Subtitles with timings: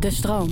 [0.00, 0.48] De stroom.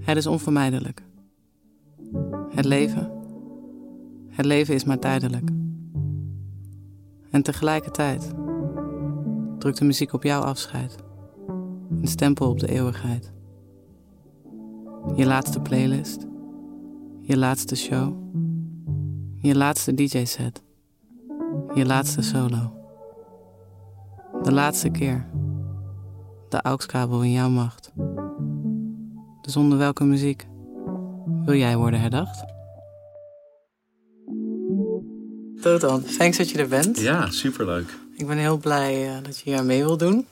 [0.00, 1.02] Het is onvermijdelijk.
[2.48, 3.12] Het leven.
[4.28, 5.50] Het leven is maar tijdelijk.
[7.30, 8.32] En tegelijkertijd
[9.58, 10.96] drukt de muziek op jouw afscheid.
[11.90, 13.32] Een stempel op de eeuwigheid.
[15.16, 16.30] Je laatste playlist.
[17.24, 18.16] Je laatste show.
[19.38, 20.62] Je laatste DJ-set.
[21.74, 22.72] Je laatste solo.
[24.42, 25.26] De laatste keer.
[26.48, 27.90] De AUX-kabel in jouw macht.
[29.42, 30.46] Dus onder welke muziek
[31.44, 32.44] wil jij worden herdacht?
[35.60, 37.00] Totan, thanks dat je er bent.
[37.00, 37.98] Ja, superleuk.
[38.16, 40.26] Ik ben heel blij eh, dat je hier mee wil doen.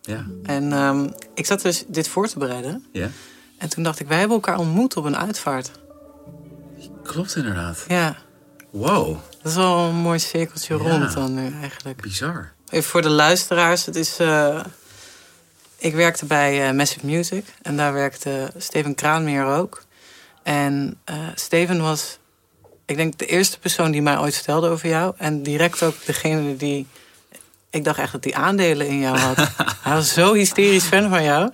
[0.00, 0.26] Ja.
[0.42, 2.84] En ehm, ik zat dus dit voor te bereiden.
[2.92, 3.08] Ja.
[3.58, 5.70] En toen dacht ik, wij hebben elkaar ontmoet op een uitvaart.
[7.04, 7.84] Klopt inderdaad.
[7.88, 8.16] Ja,
[8.70, 10.80] Wow, dat is wel een mooi cirkeltje Ja.
[10.82, 12.00] rond dan nu eigenlijk.
[12.02, 12.52] bizar.
[12.68, 13.86] Even voor de luisteraars.
[13.86, 14.64] Het is, eh,
[15.76, 17.44] ik werkte bij eh, Massive Music.
[17.62, 19.84] En daar werkte Steven Kraanmeer ook.
[20.42, 22.18] En eh, Steven was,
[22.86, 25.14] ik denk, de eerste persoon die mij ooit vertelde over jou.
[25.18, 26.86] En direct ook degene die...
[27.74, 29.36] Ik dacht echt dat hij aandelen in jou had.
[29.82, 31.50] hij was zo hysterisch fan van jou.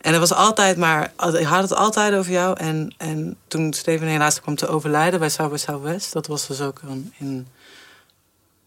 [0.00, 1.12] En het was altijd maar...
[1.16, 2.56] Hij had het altijd over jou.
[2.58, 6.12] En, en toen Steven helaas kwam te overlijden bij South by Southwest...
[6.12, 7.46] dat was dus ook een- in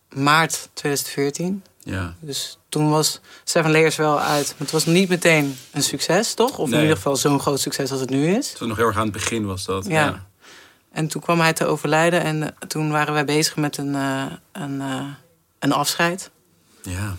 [0.09, 1.63] maart 2014...
[1.85, 2.13] Ja.
[2.19, 4.47] Dus toen was Seven Layers wel uit.
[4.47, 6.57] Maar het was niet meteen een succes, toch?
[6.57, 8.51] Of in ieder geval zo'n groot succes als het nu is.
[8.59, 9.85] Was nog heel erg aan het begin was dat.
[9.87, 10.25] Ja.
[10.91, 12.23] En toen kwam hij te overlijden.
[12.23, 15.05] En eh, toen waren wij bezig met een, eh, een, eh,
[15.59, 16.29] een afscheid.
[16.83, 17.15] Ja.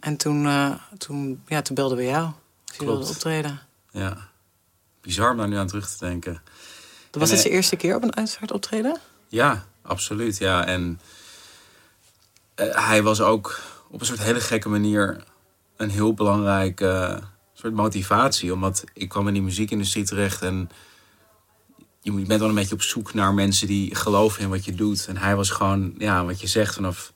[0.00, 2.30] En toen, eh, toen, ja, toen belden we jou.
[2.66, 3.60] Als je wilde optreden.
[3.90, 4.28] ja.
[5.00, 6.42] Bizar om daar nu aan terug te denken.
[7.10, 8.98] Dat was En, het eh, de eerste keer op een uitvaart optreden?
[9.28, 10.38] Ja, absoluut.
[10.38, 10.66] Ja.
[10.66, 11.00] En
[12.54, 15.24] eh, hij was ook op een soort hele gekke manier
[15.76, 17.22] een heel belangrijke eh,
[17.54, 18.52] soort motivatie.
[18.52, 20.70] Omdat ik kwam in die muziekindustrie terecht en
[22.02, 25.06] je bent wel een beetje op zoek naar mensen die geloven in wat je doet.
[25.08, 27.12] En hij was gewoon, ja, wat je zegt, vanaf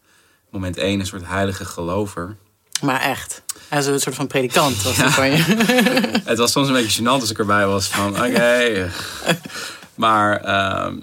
[0.54, 2.37] moment één een soort heilige gelover.
[2.82, 3.42] Maar echt.
[3.69, 4.82] Hij is een soort van predikant.
[4.82, 5.37] Was van je.
[6.25, 8.91] Het was soms een beetje gênant als ik erbij was van oké.
[9.94, 10.97] maar ehm,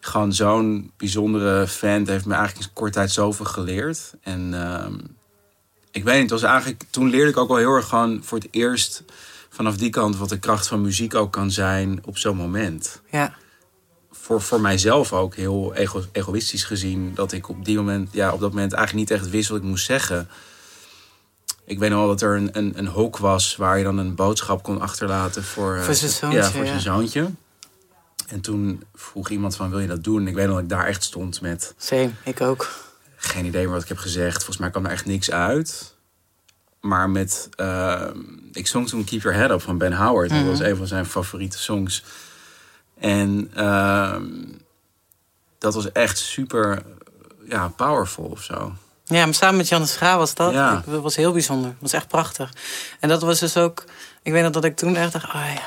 [0.00, 4.12] gewoon zo'n bijzondere fan heeft me eigenlijk in korte tijd zoveel geleerd.
[4.22, 4.94] En ehm,
[5.90, 8.38] ik weet niet, het was eigenlijk, toen leerde ik ook wel heel erg gewoon voor
[8.38, 9.02] het eerst
[9.50, 13.00] vanaf die kant wat de kracht van muziek ook kan zijn op zo'n moment.
[13.10, 13.34] Ja.
[14.26, 17.14] Voor, voor mijzelf ook heel ego- egoïstisch gezien.
[17.14, 19.64] Dat ik op, die moment, ja, op dat moment eigenlijk niet echt wist wat ik
[19.64, 20.28] moest zeggen.
[21.64, 24.14] Ik weet nog wel dat er een, een, een hok was waar je dan een
[24.14, 26.66] boodschap kon achterlaten voor, eh, Voor zijn zoontje, Ja, voor ja.
[26.66, 27.30] zijn zoontje.
[28.28, 30.20] En toen vroeg iemand van wil je dat doen?
[30.20, 32.70] En ik weet nog dat ik daar echt stond met Same, ik ook.
[33.16, 34.36] geen idee meer wat ik heb gezegd.
[34.36, 35.94] Volgens mij kwam er echt niks uit.
[36.80, 37.48] Maar met...
[37.56, 38.02] eh,
[38.52, 40.30] ik zong toen Keep Your Head Up van Ben Howard.
[40.30, 42.04] Dat was een van zijn favoriete songs.
[42.98, 44.24] En ehm,
[45.58, 46.82] dat was echt super
[47.48, 48.72] ja, powerful of zo.
[49.04, 50.52] Ja, maar samen met Janne Scha was dat.
[50.52, 50.82] Ja.
[50.86, 51.70] Dat was heel bijzonder.
[51.70, 52.52] Dat was echt prachtig.
[53.00, 53.84] En dat was dus ook...
[54.22, 55.24] Ik weet nog dat ik toen echt dacht...
[55.24, 55.62] Oh ja,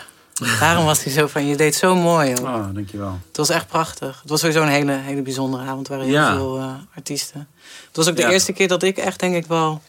[0.59, 1.47] daarom was hij zo van...
[1.47, 2.33] Je deed zo mooi.
[2.35, 2.47] Hoor.
[2.47, 3.19] Oh, dankjewel.
[3.27, 4.19] Het was echt prachtig.
[4.21, 5.87] Het was sowieso een hele, hele bijzondere avond.
[5.89, 7.47] Er waren heel veel eh, artiesten.
[7.87, 8.29] Het was ook de Ja.
[8.29, 9.81] eerste keer dat ik echt, denk ik wel...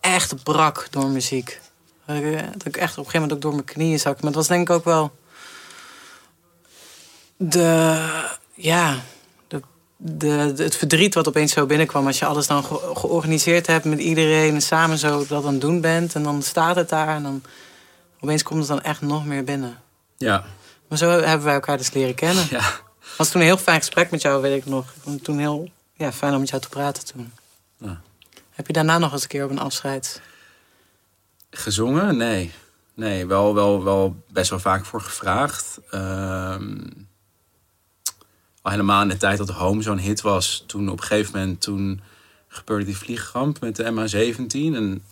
[0.00, 1.60] Echt brak door muziek.
[2.06, 4.18] Dat ik, eh, dat ik echt op een gegeven moment ook door mijn knieën zakte.
[4.18, 5.12] Maar het was denk ik ook wel...
[7.38, 8.08] De...
[8.54, 8.96] Ja...
[9.48, 9.62] De,
[9.96, 10.26] de,
[10.56, 12.06] het verdriet wat opeens zo binnenkwam.
[12.06, 14.54] Als je alles dan ge- georganiseerd hebt met iedereen...
[14.54, 16.14] en samen zo dat aan het doen bent.
[16.14, 17.08] En dan staat het daar.
[17.08, 17.42] En dan
[18.20, 19.78] opeens komt het dan echt nog meer binnen.
[20.16, 20.44] Ja,
[20.88, 22.46] Maar zo hebben wij elkaar dus leren kennen.
[22.50, 22.72] Ja.
[23.16, 24.84] was toen een heel fijn gesprek met jou, weet ik nog.
[24.84, 27.32] Ik vond het toen heel ja, fijn om met jou te praten toen.
[27.78, 28.00] Ja.
[28.50, 30.20] Heb je daarna nog eens een keer op een afscheid?
[31.50, 32.16] Gezongen?
[32.16, 32.52] Nee.
[32.94, 35.78] Nee, wel, wel, wel best wel vaak voor gevraagd.
[35.90, 36.76] Ehm,
[38.68, 40.64] al helemaal in de tijd dat Home zo'n hit was.
[40.66, 42.00] Toen op een gegeven moment toen
[42.48, 44.76] gebeurde die vliegramp met de MH17.
[44.76, 45.04] En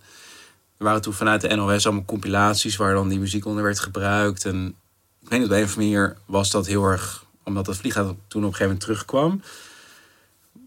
[0.77, 4.45] waren toen vanuit de NOS allemaal compilaties waar dan die muziek onder werd gebruikt.
[4.45, 4.75] En
[5.21, 7.25] ik weet niet, op een of andere was dat heel erg...
[7.43, 9.43] Omdat dat vliegtuig toen op een gegeven moment terugkwam...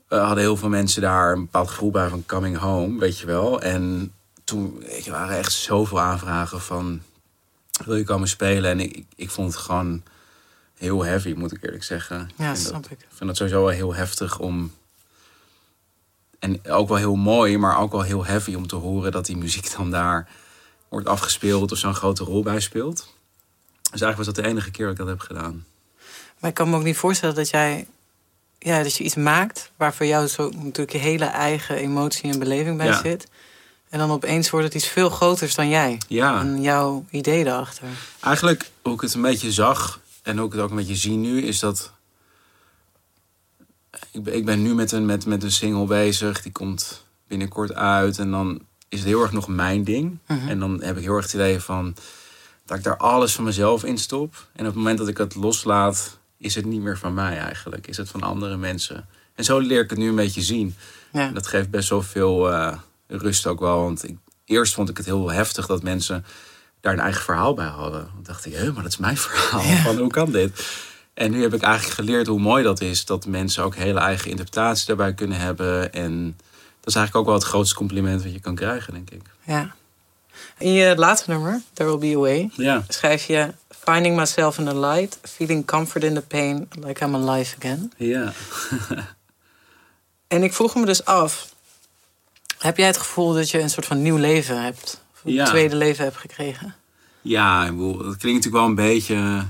[0.07, 3.25] eh, hadden heel veel mensen daar een bepaald gevoel bij van coming home, weet je
[3.25, 3.61] wel.
[3.61, 4.13] En
[4.43, 7.01] toen waren echt zoveel aanvragen van...
[7.85, 8.71] Wil je komen spelen?
[8.71, 10.03] En ik, ik vond het gewoon
[10.79, 12.29] heel heavy, moet ik eerlijk zeggen.
[12.35, 12.91] Ja, dat- snap ik.
[12.99, 14.73] ik vind het sowieso wel heel heftig om.
[16.39, 19.37] En ook wel heel mooi, maar ook wel heel heavy om te horen dat die
[19.37, 20.29] muziek dan daar
[20.89, 22.95] wordt afgespeeld of zo'n grote rol bij speelt.
[23.91, 25.65] Dus eigenlijk was dat de enige keer dat ik dat heb gedaan.
[26.39, 27.87] Maar ik kan me ook niet voorstellen dat jij...
[28.59, 32.39] Ja, dat je iets maakt waar voor jou zo natuurlijk je hele eigen emotie en
[32.39, 33.01] beleving bij Ja.
[33.01, 33.27] zit.
[33.89, 35.97] En dan opeens wordt het iets veel groters dan jij.
[36.07, 37.87] Ja, En jouw idee erachter.
[38.19, 39.99] eigenlijk hoe ik het een beetje zag
[40.29, 41.93] en hoe ik het ook een beetje zie nu, is dat.
[44.11, 47.73] Ik ben, ik ben nu met een, met, met een single bezig, die komt binnenkort
[47.73, 48.19] uit.
[48.19, 50.17] En dan is het heel erg nog mijn ding.
[50.27, 50.47] Mhm.
[50.47, 51.95] En dan heb ik heel erg het idee van
[52.65, 54.47] dat ik daar alles van mezelf in stop.
[54.53, 57.87] En op het moment dat ik het loslaat, is het niet meer van mij eigenlijk.
[57.87, 59.07] Is het van andere mensen.
[59.35, 60.75] En zo leer ik het nu een beetje zien.
[61.11, 61.27] Ja.
[61.27, 62.77] En dat geeft best wel veel eh,
[63.07, 63.83] rust ook wel.
[63.83, 66.25] Want ik, eerst vond ik het heel heftig dat mensen
[66.81, 68.09] daar een eigen verhaal bij hadden.
[68.13, 69.61] Dan dacht ik, hé, maar dat is mijn verhaal.
[69.63, 69.81] Ja.
[69.81, 70.67] Van, hoe kan dit?
[71.13, 73.05] En nu heb ik eigenlijk geleerd hoe mooi dat is.
[73.05, 75.93] Dat mensen ook hele eigen interpretatie daarbij kunnen hebben.
[75.93, 76.37] En
[76.79, 79.21] dat is eigenlijk ook wel het grootste compliment wat je kan krijgen, denk ik.
[79.43, 79.77] ja.
[80.57, 83.53] In je laatste nummer, There Will Be a Way, Ja, schrijf je...
[83.83, 87.91] Finding myself in the light, feeling comfort in the pain, like I'm alive again.
[87.97, 88.31] ja.
[90.27, 91.53] En ik vroeg me dus af...
[92.57, 94.98] Heb jij het gevoel dat je een soort van nieuw leven hebt?
[95.23, 95.45] Een Ja.
[95.45, 96.75] tweede leven hebt gekregen?
[97.21, 99.45] Ja, ik bedoel, dat klinkt natuurlijk wel een beetje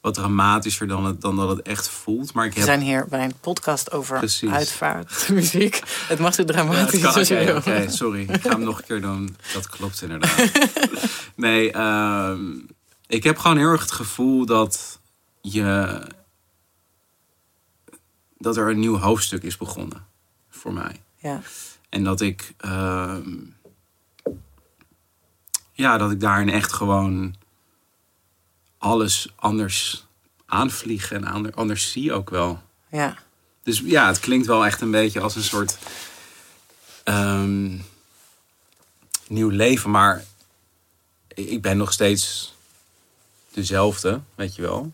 [0.00, 2.32] wat dramatischer dan, het, dan dat het echt voelt.
[2.32, 2.68] Maar ik We heb...
[2.68, 4.50] zijn hier bij een podcast over Precies.
[4.50, 5.80] uitvaartmuziek.
[6.08, 8.20] Het mag zo dramatisch als oké, sorry.
[8.28, 9.36] Ik ga hem nog een keer doen.
[9.54, 10.50] Dat klopt inderdaad.
[11.36, 12.40] Nee, ehm,
[13.06, 15.00] ik heb gewoon heel erg het gevoel dat
[15.40, 16.00] je...
[18.38, 20.06] Dat er een nieuw hoofdstuk is begonnen.
[20.50, 21.02] Voor mij.
[21.16, 21.40] Ja.
[21.88, 22.54] En dat ik...
[22.56, 23.30] ehm,
[25.74, 27.34] ja, dat ik daarin echt gewoon...
[28.78, 30.04] Alles anders
[30.46, 32.62] aanvlieg en ander- anders zie ook wel.
[32.88, 33.16] ja.
[33.62, 35.78] Dus ja, het klinkt wel echt een beetje als een soort
[37.04, 37.78] ehm,
[39.28, 39.90] nieuw leven.
[39.90, 40.24] Maar
[41.28, 42.54] ik ben nog steeds
[43.52, 44.92] dezelfde, weet je wel.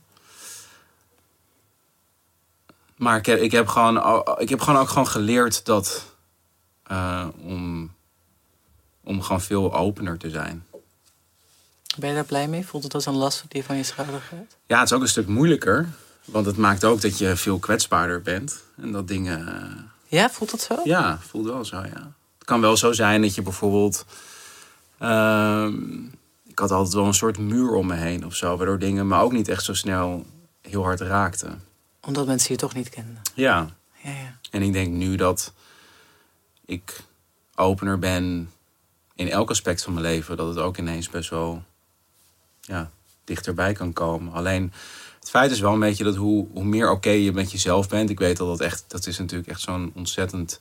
[2.96, 6.04] Maar ik heb, ik heb, gewoon, ik heb gewoon ook gewoon geleerd dat
[6.82, 7.92] eh, om,
[9.00, 10.66] om gewoon veel opener te zijn.
[12.00, 12.66] Ben je daar blij mee?
[12.66, 14.56] Voelt het als een last die van je schouder gaat?
[14.66, 15.88] Ja, het is ook een stuk moeilijker.
[16.24, 18.62] Want het maakt ook dat je veel kwetsbaarder bent.
[18.76, 20.80] En dat dingen eh, Ja, voelt dat zo?
[20.84, 22.12] Ja, voelt wel zo, ja.
[22.38, 24.04] Het kan wel zo zijn dat je bijvoorbeeld...
[24.98, 25.74] ehm,
[26.46, 28.56] ik had altijd wel een soort muur om me heen of zo...
[28.56, 30.26] waardoor dingen me ook niet echt zo snel
[30.60, 31.62] heel hard raakten.
[32.00, 33.20] Omdat mensen je toch niet kenden.
[33.34, 33.66] Ja,
[34.02, 34.38] Ja, ja.
[34.50, 35.52] en ik denk nu dat
[36.64, 37.02] ik
[37.54, 38.50] opener ben
[39.14, 40.36] in elk aspect van mijn leven...
[40.36, 41.62] dat het ook ineens best wel
[42.60, 42.90] ja,
[43.24, 44.32] dichterbij kan komen.
[44.32, 44.72] Alleen
[45.20, 48.10] het feit is wel een beetje dat hoe, hoe meer oké je met jezelf bent...
[48.10, 50.60] ik weet dat dat echt, dat is natuurlijk echt zo'n ontzettend...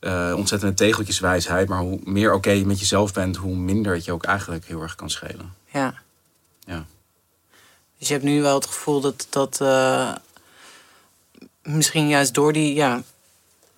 [0.00, 1.68] eh, ontzettende tegeltjeswijsheid.
[1.68, 4.82] Maar hoe meer oké je met jezelf bent, hoe minder het je ook eigenlijk heel
[4.82, 5.54] erg kan schelen.
[5.72, 5.94] ja.
[6.66, 6.86] Ja.
[7.98, 10.14] Dus je hebt nu wel het gevoel dat, dat eh,
[11.62, 13.02] misschien juist door die, ja,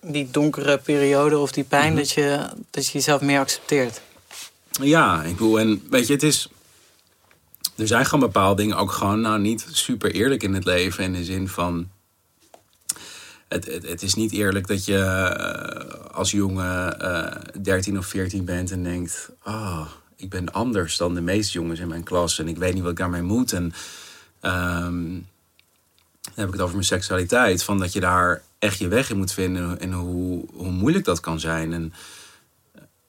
[0.01, 1.87] die donkere periode of die pijn...
[1.87, 1.95] Mhm.
[1.95, 4.01] dat, je, dat je jezelf meer accepteert.
[4.69, 6.49] Ja, ik bedoel, en weet je, het is.
[7.75, 11.03] Er zijn gewoon bepaalde dingen ook gewoon nou niet super eerlijk in het leven.
[11.03, 11.89] In de zin van.
[13.47, 18.71] Het, het, is niet eerlijk dat je eh, als jongen eh 13 of 14 bent
[18.71, 22.57] en denkt: Oh, ik ben anders dan de meeste jongens in mijn klas en ik
[22.57, 23.53] weet niet wat ik daarmee moet.
[23.53, 23.73] En
[24.39, 25.09] ehm,
[26.21, 27.63] dan heb ik het over mijn seksualiteit.
[27.63, 31.19] Van dat je daar echt je weg in moet vinden en hoe, hoe moeilijk dat
[31.19, 31.73] kan zijn.
[31.73, 31.93] En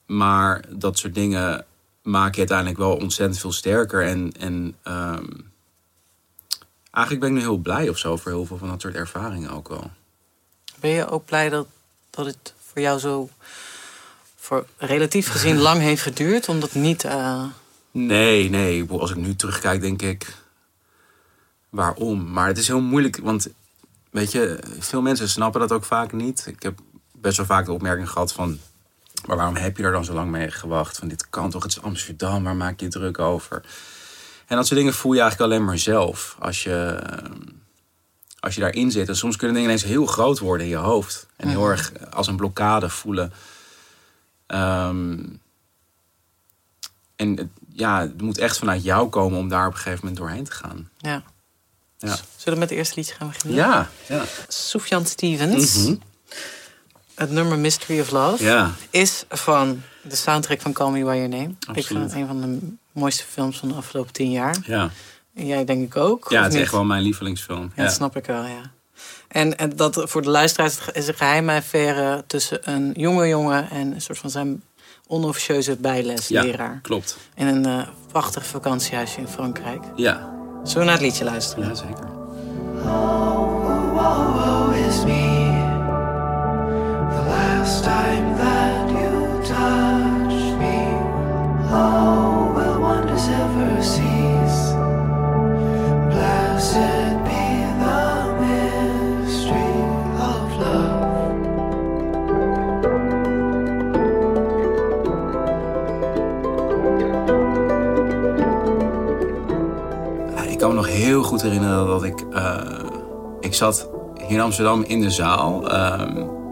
[0.05, 1.65] maar dat soort dingen
[2.05, 4.03] maak je uiteindelijk wel ontzettend veel sterker.
[4.07, 5.25] En, en ehm,
[6.91, 9.49] eigenlijk ben ik nu heel blij of zo voor heel veel van dat soort ervaringen
[9.49, 9.91] ook wel.
[10.79, 11.67] Ben je ook blij dat,
[12.09, 13.29] dat het voor jou zo...
[14.35, 16.49] voor relatief gezien lang heeft geduurd?
[16.49, 17.03] Omdat niet...
[17.03, 17.43] eh,
[17.91, 18.89] Nee, nee.
[18.89, 20.35] Als ik nu terugkijk, denk ik.
[21.69, 22.31] waarom.
[22.31, 23.47] Maar het is heel moeilijk, want
[24.09, 26.45] weet je, veel mensen snappen dat ook vaak niet.
[26.47, 26.79] Ik heb
[27.11, 28.59] best wel vaak de opmerking gehad van...
[29.25, 30.97] maar waarom heb je er dan zo lang mee gewacht?
[30.97, 33.63] Van dit kan toch, het is Amsterdam, waar maak je druk over?
[34.47, 36.35] En dat soort dingen voel je eigenlijk alleen maar zelf.
[36.39, 37.01] Als je,
[38.39, 39.07] als je daarin zit.
[39.09, 41.27] En soms kunnen dingen ineens heel groot worden in je hoofd.
[41.35, 43.33] En heel erg als een blokkade voelen.
[44.47, 45.17] Ehm,
[47.15, 50.17] en het- ja, het moet echt vanuit jou komen om daar op een gegeven moment
[50.17, 50.89] doorheen te gaan.
[50.97, 51.23] Ja.
[51.97, 53.57] Ja, Zullen we met het eerste liedje gaan beginnen?
[53.57, 54.23] ja, ja.
[54.47, 55.75] Sufjan Stevens.
[55.83, 55.95] Mhm.
[57.15, 58.43] Het nummer Mystery of Love.
[58.43, 58.71] ja.
[58.89, 61.49] is van de soundtrack van Call Me By Your Name.
[61.73, 64.57] Ik vind het een van de mooiste films van de afgelopen tien jaar.
[64.65, 64.89] ja.
[65.33, 66.25] Jij denk ik ook.
[66.29, 66.61] ja het is niet?
[66.63, 67.71] echt wel mijn lievelingsfilm.
[67.75, 68.61] Ja, dat snap ik wel, ja.
[69.27, 73.93] En, en dat voor de luisteraars is een geheime affaire tussen een jonge jongen en
[73.93, 74.63] een soort van zijn
[75.07, 76.79] onofficieuze bijlesleraar.
[76.81, 77.17] klopt.
[77.35, 79.83] In een eh, prachtig vakantiehuisje in Frankrijk.
[79.95, 81.67] Ja, Zullen we naar het liedje luisteren?
[81.67, 82.14] ja zeker.
[110.95, 112.25] Heel goed herinneren dat ik...
[112.33, 112.57] eh,
[113.39, 115.71] ik zat hier in Amsterdam in de zaal.
[115.71, 116.44] ehm,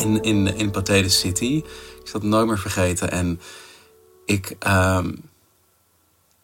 [0.00, 1.62] in, in, in Pathé de City.
[2.00, 3.10] Ik zal het nooit meer vergeten.
[3.10, 3.40] En
[4.24, 4.56] ik...
[4.58, 5.12] ehm,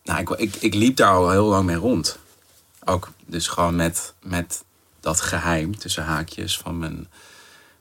[0.02, 2.18] nou, ik, ik, ik liep daar al heel lang mee rond.
[2.84, 4.64] Ook dus gewoon met, met
[5.00, 7.08] dat geheim tussen haakjes van mijn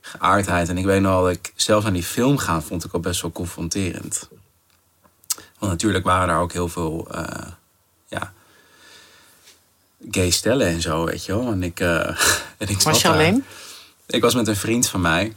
[0.02, 0.70] geaardheid.
[0.70, 3.22] En ik weet nog dat ik zelfs naar die film gaan vond ik al best
[3.22, 4.30] wel confronterend.
[5.60, 7.08] Want natuurlijk waren daar ook heel veel...
[7.12, 7.48] eh,
[8.08, 8.34] ja,
[10.12, 11.52] gay stellen en zo, weet je wel.
[11.52, 12.08] En ik, eh
[12.58, 13.14] en ik Was je daar.
[13.14, 13.46] alleen?
[14.08, 15.36] Ik was met een vriend van mij.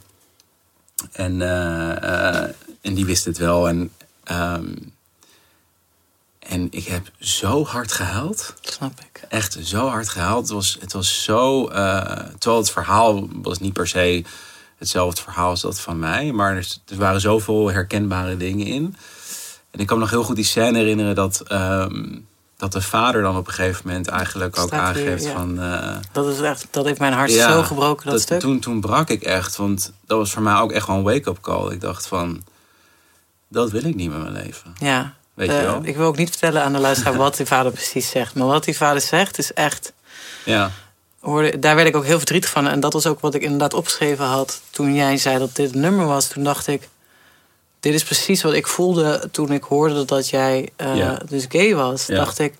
[1.11, 2.49] En, eh, eh,
[2.81, 3.67] en die wist het wel.
[3.67, 3.91] En,
[4.23, 4.73] ehm,
[6.39, 8.53] en ik heb zo hard gehuild.
[8.61, 9.23] Snap ik.
[9.29, 10.41] Echt zo hard gehuild.
[10.41, 11.67] Het was, het was zo...
[11.67, 14.23] eh, terwijl het verhaal was niet per se
[14.77, 16.31] hetzelfde verhaal als dat van mij.
[16.31, 18.95] Maar er, er waren zoveel herkenbare dingen in.
[19.71, 21.41] En ik kan me nog heel goed die scène herinneren dat...
[21.47, 22.17] ehm,
[22.59, 25.31] dat de vader dan op een gegeven moment eigenlijk ook Staat hier, aangeeft ja.
[25.31, 25.61] van...
[25.61, 28.39] eh, Dat, is echt, dat heeft mijn hart ja, zo gebroken, dat, stuk.
[28.39, 31.37] Toen, toen brak ik echt, want dat was voor mij ook echt wel een wake-up
[31.41, 31.71] call.
[31.71, 32.43] Ik dacht van,
[33.47, 34.73] dat wil ik niet met mijn leven.
[34.79, 35.13] Ja.
[35.33, 35.79] Weet je Eh, wel?
[35.83, 38.35] ik wil ook niet vertellen aan de luisteraar wat die vader precies zegt.
[38.35, 39.93] Maar wat die vader zegt is echt...
[40.45, 40.71] Ja,
[41.19, 42.67] Hoorde, daar werd ik ook heel verdrietig van.
[42.67, 45.79] En dat was ook wat ik inderdaad opgeschreven had toen jij zei dat dit een
[45.81, 46.27] nummer was.
[46.27, 46.89] Toen dacht ik,
[47.79, 51.19] dit is precies wat ik voelde toen ik hoorde dat jij eh, Ja.
[51.29, 52.05] dus gay was.
[52.05, 52.15] Ja.
[52.15, 52.53] Dacht ik,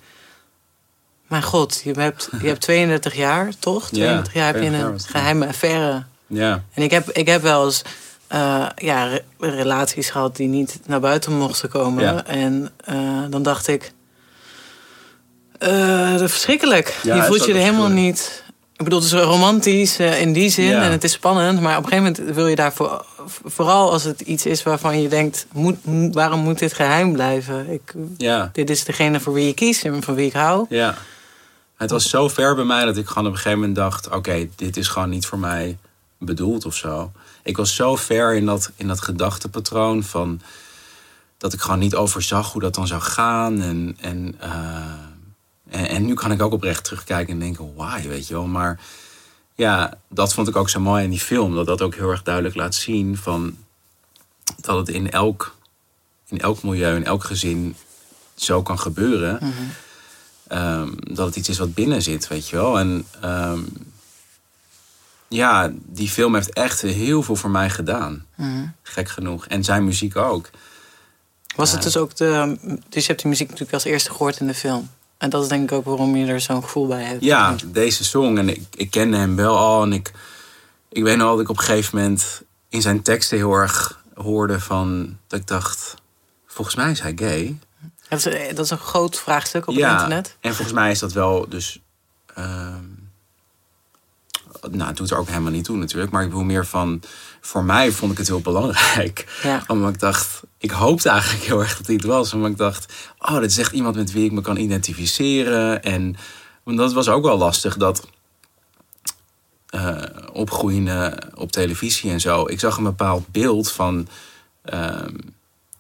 [1.27, 3.88] mijn god, je hebt, je hebt 32 jaar, toch?
[3.89, 6.03] 32 jaar heb je 32 jaar een geheime affaire.
[6.27, 7.81] ja, En ik heb, ik heb wel eens
[8.27, 12.03] eh, ja, re- relaties gehad die niet naar buiten mochten komen.
[12.03, 12.25] Ja.
[12.25, 13.91] En eh, dan dacht ik,
[16.17, 16.99] verschrikkelijk.
[17.03, 18.43] Ja, je voelt je er helemaal niet...
[18.79, 20.81] Ik bedoel, het is romantisch eh, in die zin Ja.
[20.83, 21.62] en het is spannend.
[21.62, 23.05] Maar op een gegeven moment wil je daarvoor...
[23.45, 25.48] Vooral als het iets is waarvan je denkt...
[25.53, 25.77] Moet,
[26.12, 27.69] waarom moet dit geheim blijven?
[27.71, 30.65] Ik, ja, dit is degene voor wie je kiest en van wie ik hou.
[30.69, 30.98] ja.
[31.77, 34.09] Het was zo ver bij mij dat ik gewoon op een gegeven moment dacht...
[34.09, 35.77] oké, dit is gewoon niet voor mij
[36.17, 37.12] bedoeld of zo.
[37.43, 40.41] Ik was zo ver in dat, in dat gedachtepatroon van...
[41.38, 43.62] dat ik gewoon niet overzag hoe dat dan zou gaan.
[43.62, 44.50] En, en, eh,
[45.69, 47.75] en, en nu kan ik ook oprecht terugkijken en denken...
[47.75, 48.45] why, weet je wel.
[48.45, 48.79] Maar
[49.55, 51.55] ja, dat vond ik ook zo mooi in die film.
[51.55, 53.57] Dat dat ook heel erg duidelijk laat zien van...
[54.61, 55.55] dat het in elk,
[56.27, 57.75] in elk milieu, in elk gezin
[58.35, 59.53] zo kan gebeuren.
[60.47, 62.79] Ehm, dat het iets is wat binnen zit, weet je wel.
[62.79, 63.61] En ehm,
[65.27, 68.25] ja, die film heeft echt heel veel voor mij gedaan.
[68.81, 69.47] Gek genoeg.
[69.47, 70.49] En zijn muziek ook.
[71.55, 72.57] Was het dus ook de...
[72.89, 74.89] Dus je hebt die muziek natuurlijk als eerste gehoord in de film.
[75.19, 77.23] En dat is denk ik ook waarom je er zo'n gevoel bij hebt.
[77.23, 78.38] Ja, deze song.
[78.38, 79.83] En ik, ik kende hem wel al.
[79.83, 80.11] En ik,
[80.89, 84.59] ik weet nog dat ik op een gegeven moment in zijn teksten heel erg hoorde
[84.59, 85.17] van...
[85.27, 85.95] dat ik dacht,
[86.47, 87.59] volgens mij is hij gay.
[88.09, 90.35] Dat is, is een groot vraagstuk op ja, het internet.
[90.39, 91.79] en volgens mij is dat wel dus...
[92.35, 92.83] ehm,
[94.71, 96.11] nou, het doet er ook helemaal niet toe natuurlijk.
[96.11, 97.01] Maar ik bedoel meer van
[97.41, 99.25] voor mij vond ik het heel belangrijk.
[99.67, 102.34] Omdat ik dacht, ik hoopte eigenlijk heel erg dat dit het was.
[102.34, 105.84] Omdat ik dacht, oh, dit is echt iemand met wie ik me kan identificeren.
[105.84, 106.15] En
[106.63, 108.08] want dat was ook wel lastig, dat
[109.69, 112.48] eh, opgroeien opgroeiende op televisie en zo.
[112.48, 114.08] Ik zag een bepaald beeld van...
[114.63, 115.15] Ehm,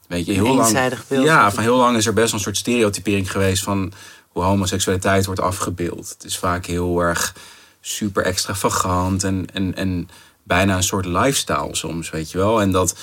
[0.07, 1.25] weet je, heel eenzijdig lang, beeld.
[1.25, 3.93] Ja, van heel lang is er best een soort stereotypering geweest van
[4.27, 6.09] hoe homoseksualiteit wordt afgebeeld.
[6.09, 7.35] Het is vaak heel erg
[7.81, 10.09] super extravagant en, en, en
[10.49, 12.61] bijna een soort lifestyle soms, weet je wel.
[12.61, 12.95] En dat,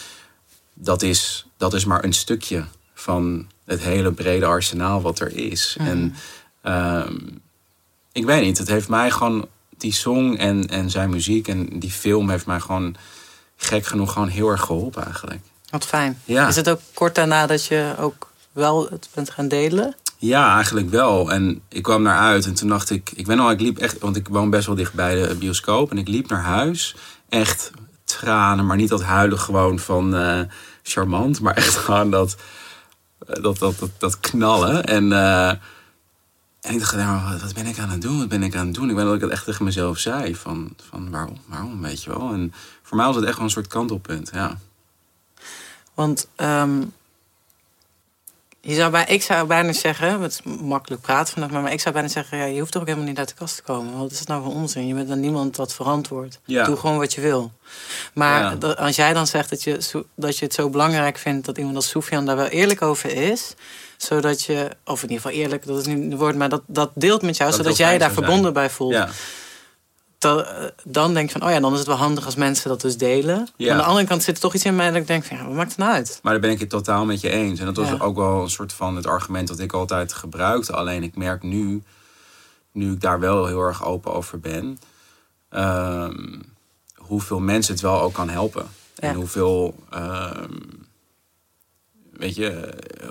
[0.75, 5.77] dat, is, dat is maar een stukje van het hele brede arsenaal wat er is.
[5.79, 5.89] Mhm.
[5.89, 6.15] En
[6.63, 7.17] ehm,
[8.13, 11.91] ik weet niet, het heeft mij gewoon, die song en, en zijn muziek en die
[11.91, 12.97] film heeft mij gewoon
[13.57, 15.41] gek genoeg gewoon heel erg geholpen eigenlijk.
[15.71, 16.21] Wat fijn.
[16.25, 16.49] Ja.
[16.49, 19.97] Is het ook kort daarna dat je ook wel het bent gaan delen?
[20.19, 21.33] Ja, eigenlijk wel.
[21.33, 23.99] En ik kwam naar uit en toen dacht ik, ik ben al, ik liep echt,
[23.99, 26.97] want ik woon best wel dicht bij de bioscoop en ik liep naar huis
[27.29, 27.71] echt
[28.05, 30.41] tranen, maar niet dat huilen gewoon van eh,
[30.83, 32.37] charmant, maar echt gewoon eh, dat,
[33.59, 34.85] dat, dat, dat, knallen.
[34.85, 35.49] En, eh,
[36.61, 38.19] en ik dacht, nou, wat ben ik aan het doen?
[38.19, 38.91] Wat ben ik aan het doen?
[38.91, 42.11] Ik weet dat ik het echt tegen mezelf zei, van, van waarom, waarom, weet je
[42.11, 42.33] wel.
[42.33, 42.53] En
[42.83, 44.59] voor mij was het echt wel een soort kantelpunt, ja.
[45.95, 46.83] Want ehm,
[48.67, 51.81] je zou bij, ik zou bijna zeggen, het is makkelijk praten vandaag, maar, maar ik
[51.81, 53.99] zou bijna zeggen, ja, je hoeft toch ook helemaal niet uit de kast te komen.
[53.99, 54.87] Wat is het nou voor onzin?
[54.87, 56.39] Je bent dan niemand wat verantwoord.
[56.65, 57.53] Doe gewoon wat je wil.
[58.15, 61.77] Maar als jij dan zegt dat je, dat je het zo belangrijk vindt dat iemand
[61.77, 63.55] als Soefjan daar wel eerlijk over is,
[63.97, 66.91] zodat je, of in ieder geval eerlijk, dat is niet het woord, maar dat, dat
[66.95, 68.93] deelt met jou, zodat jij daar verbonden bij voelt
[70.85, 72.97] dan denk ik van, oh ja, dan is het wel handig als mensen dat dus
[72.97, 73.39] delen.
[73.39, 75.45] Aan de andere kant zit er toch iets in mij dat ik denk van, ja,
[75.45, 76.19] wat maakt het nou uit?
[76.23, 77.61] Maar daar ben ik het totaal met je eens.
[77.61, 80.73] En dat was ook wel een soort van het argument dat ik altijd gebruikte.
[80.73, 81.83] Alleen ik merk nu,
[82.73, 84.79] nu ik daar wel heel erg open over ben,
[85.51, 86.43] um,
[86.95, 88.69] hoeveel mensen het wel ook kan helpen.
[88.97, 90.61] En hoeveel, ehm,
[92.13, 93.11] weet je, eh,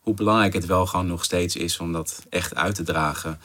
[0.00, 3.40] hoe belangrijk het wel gewoon nog steeds is om dat echt uit te dragen.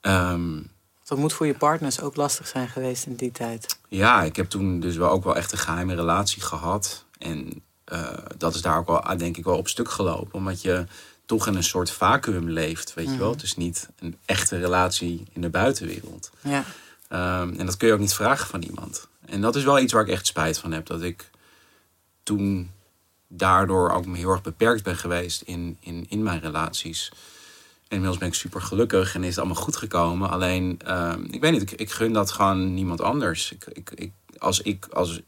[0.00, 0.58] Ehm,
[1.06, 3.78] dat moet voor je partners ook lastig zijn geweest in die tijd.
[3.88, 7.04] Ja, ik heb toen dus wel ook wel echt een geheime relatie gehad.
[7.18, 10.34] En eh, dat is daar ook wel, ah, denk ik, wel op stuk gelopen.
[10.34, 10.86] Omdat je
[11.26, 13.26] toch in een soort vacuüm leeft, weet je wel.
[13.26, 13.36] Mhm.
[13.36, 16.30] Het is niet een echte relatie in de buitenwereld.
[16.40, 16.64] Ja.
[17.08, 19.08] Ehm, en dat kun je ook niet vragen van iemand.
[19.26, 20.86] En dat is wel iets waar ik echt spijt van heb.
[20.86, 21.30] Dat ik
[22.22, 22.70] toen
[23.28, 27.12] daardoor ook heel erg beperkt ben geweest in, in, in mijn relaties.
[27.88, 30.30] Inmiddels ben ik super gelukkig en is het allemaal goed gekomen.
[30.30, 33.52] Alleen, ehm, ik weet niet, ik, ik, gun dat gewoon niemand anders.
[33.52, 35.20] Ik, ik, ik, als ik, als,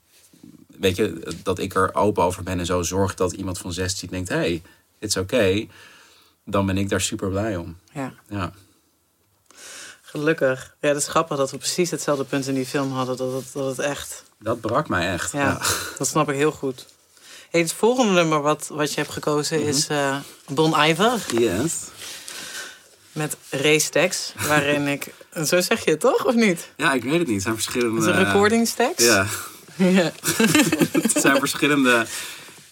[0.66, 4.08] weet je, dat ik er open over ben en zo zorg dat iemand van 16
[4.08, 4.62] denkt: hé, hey,
[4.98, 5.34] it's oké.
[5.34, 5.68] Okay,
[6.44, 7.76] dan ben ik daar super blij om.
[7.92, 8.12] Ja.
[8.28, 8.52] ja.
[10.02, 10.76] Gelukkig.
[10.80, 13.16] Ja, dat is grappig dat we precies hetzelfde punt in die film hadden.
[13.16, 14.24] Dat het, dat het echt.
[14.38, 15.32] Dat brak mij echt.
[15.32, 15.60] Ja,
[15.98, 16.86] dat snap ik heel goed.
[17.50, 19.68] Het volgende nummer wat, wat je hebt gekozen mhm.
[19.68, 20.16] is uh,
[20.48, 21.26] Bon Iver.
[21.40, 21.74] Yes
[23.18, 25.06] met race tags, waarin ik...
[25.44, 26.72] Zo zeg je het toch, of niet?
[26.76, 27.34] Ja, ik weet het niet.
[27.34, 28.00] Het zijn verschillende...
[28.00, 29.04] De recording tags?
[29.04, 29.26] Ja.
[29.76, 30.12] ja.
[31.02, 32.06] het zijn verschillende...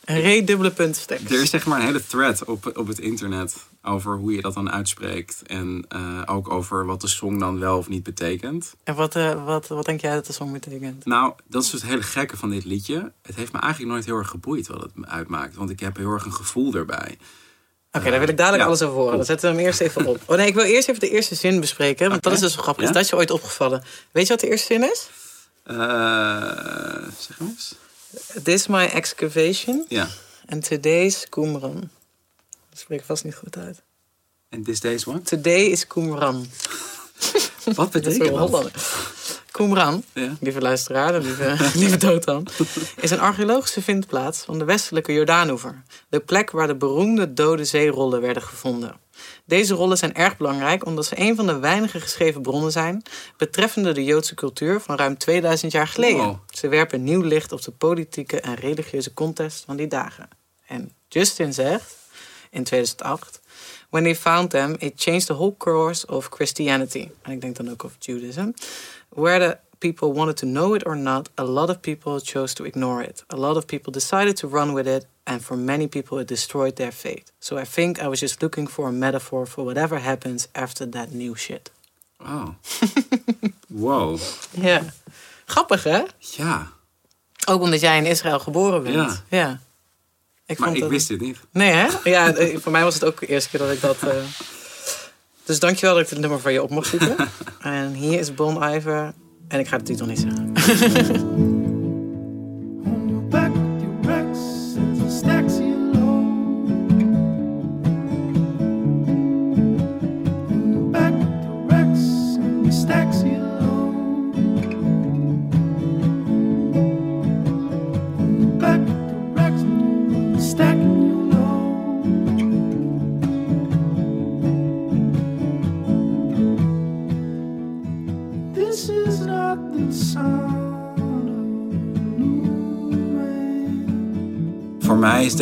[0.08, 1.30] Redubbele puntstekens.
[1.30, 4.54] Er is zeg maar een hele thread op, op het internet over hoe je dat
[4.54, 5.42] dan uitspreekt.
[5.46, 8.74] En eh, ook over wat de song dan wel of niet betekent.
[8.84, 11.04] En wat, eh, wat, wat denk jij dat de song betekent?
[11.04, 13.12] Nou, dat is dus het hele gekke van dit liedje.
[13.22, 15.54] Het heeft me eigenlijk nooit heel erg geboeid wat het uitmaakt.
[15.54, 17.18] Want ik heb heel erg een gevoel erbij.
[17.96, 19.16] Oké, okay, daar wil ik dadelijk alles over horen.
[19.16, 20.20] Dan zetten we hem eerst even op.
[20.26, 22.10] Oh nee, ik wil eerst even de eerste zin bespreken.
[22.10, 22.86] Want dat is dus zo grappig.
[22.86, 23.84] Dat is je ooit opgevallen.
[24.12, 25.08] Weet je wat de eerste zin is?
[25.62, 25.76] Eh,
[27.18, 27.74] zeg maar eens.
[28.42, 29.84] This is my excavation.
[29.88, 30.08] Ja.
[30.48, 31.90] And today's Qumran.
[32.70, 33.82] Dat spreek ik vast niet goed uit.
[34.50, 35.26] And this day's what?
[35.26, 36.46] Today is Qumran.
[37.74, 38.70] wat betekent dat?
[39.56, 40.36] Qumran, ja.
[40.40, 42.46] lieve luisteraar, lieve, lieve Dotan,
[43.00, 45.82] is een archeologische vindplaats van de westelijke Jordaanoever.
[46.08, 48.96] De plek waar de beroemde dode zeerollen werden gevonden.
[49.44, 53.02] Deze rollen zijn erg belangrijk omdat ze een van de weinige geschreven bronnen zijn
[53.36, 56.40] betreffende de Joodse cultuur van ruim 2000 jaar geleden.
[56.50, 60.28] Ze werpen nieuw licht op de politieke en religieuze contest van die dagen.
[60.66, 61.96] En Justin zegt
[62.50, 63.40] in 2008:
[63.90, 67.08] When he found them, it changed the whole course of Christianity.
[67.22, 68.50] En ik denk dan ook of Judaism
[69.16, 73.02] whether people wanted to know it or not, a lot of people chose to ignore
[73.02, 73.24] it.
[73.30, 76.76] A lot of people decided to run with it, and for many people, it destroyed
[76.76, 77.30] their faith.
[77.40, 81.12] So I think I was just looking for a metaphor for whatever happens after that
[81.12, 81.70] new shit.
[82.20, 82.54] Oh.
[83.68, 84.18] wow.
[84.50, 84.82] Ja.
[85.44, 86.02] Grappig, hè?
[86.18, 86.72] Ja.
[87.48, 88.94] Ook omdat jij in Israël geboren bent.
[88.94, 89.20] Ja.
[89.28, 89.60] ja.
[90.46, 91.38] Ik maar ik wist het niet.
[91.50, 91.88] Nee, hè?
[92.04, 94.02] Ja, voor mij was het ook de eerste keer dat ik dat...
[94.02, 94.24] Eh,
[95.46, 97.16] dus dankjewel dat ik het nummer van je op mocht zoeken.
[97.60, 99.12] en hier is Bon Iver.
[99.48, 101.54] En ik ga het natuurlijk niet zeggen.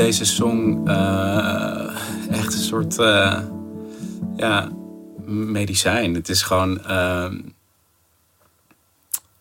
[0.04, 1.96] deze song eh,
[2.30, 3.40] echt een soort eh,
[4.36, 4.70] ja,
[5.26, 6.14] medicijn.
[6.14, 6.84] Het is gewoon.
[6.84, 7.40] ehm,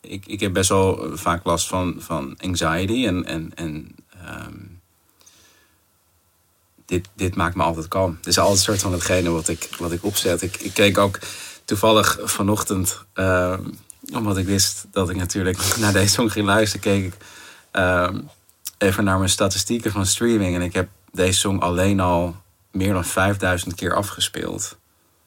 [0.02, 3.06] ik, ik heb best wel vaak last van, van anxiety.
[3.06, 3.96] En, en, en
[4.26, 4.58] ehm,
[6.86, 8.16] dit, dit maakt me altijd kalm.
[8.18, 10.42] Het is altijd een soort van hetgene wat ik, wat ik opzet.
[10.42, 11.20] Ik, ik keek ook
[11.66, 13.64] toevallig vanochtend, ehm,
[14.14, 17.18] omdat ik wist dat ik natuurlijk naar deze song ging luisteren, keek ik
[17.72, 18.20] ehm,
[18.84, 20.56] even naar mijn statistieken van streaming.
[20.56, 22.36] En ik heb deze song alleen al
[22.72, 24.78] meer dan 5000 keer afgespeeld.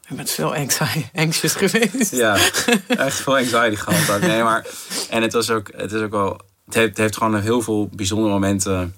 [0.08, 2.12] Je bent veel anxi- anxious geweest.
[2.12, 2.34] Ja,
[2.88, 4.10] echt veel anxiety gehad.
[4.16, 4.20] ook.
[4.28, 4.66] Nee, maar,
[5.10, 6.40] en het, was ook, het is ook wel.
[6.64, 8.94] Het heeft, het heeft gewoon heel veel bijzondere momenten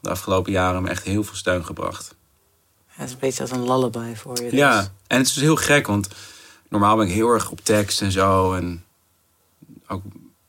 [0.00, 2.14] de afgelopen jaren me echt heel veel steun gebracht.
[2.86, 4.42] Ja, het is een beetje als een lullaby voor je.
[4.42, 4.52] dus.
[4.58, 6.08] Ja, en het is dus heel gek, want
[6.68, 8.54] normaal ben ik heel erg op tekst en zo.
[8.54, 8.84] En
[9.86, 10.02] ook,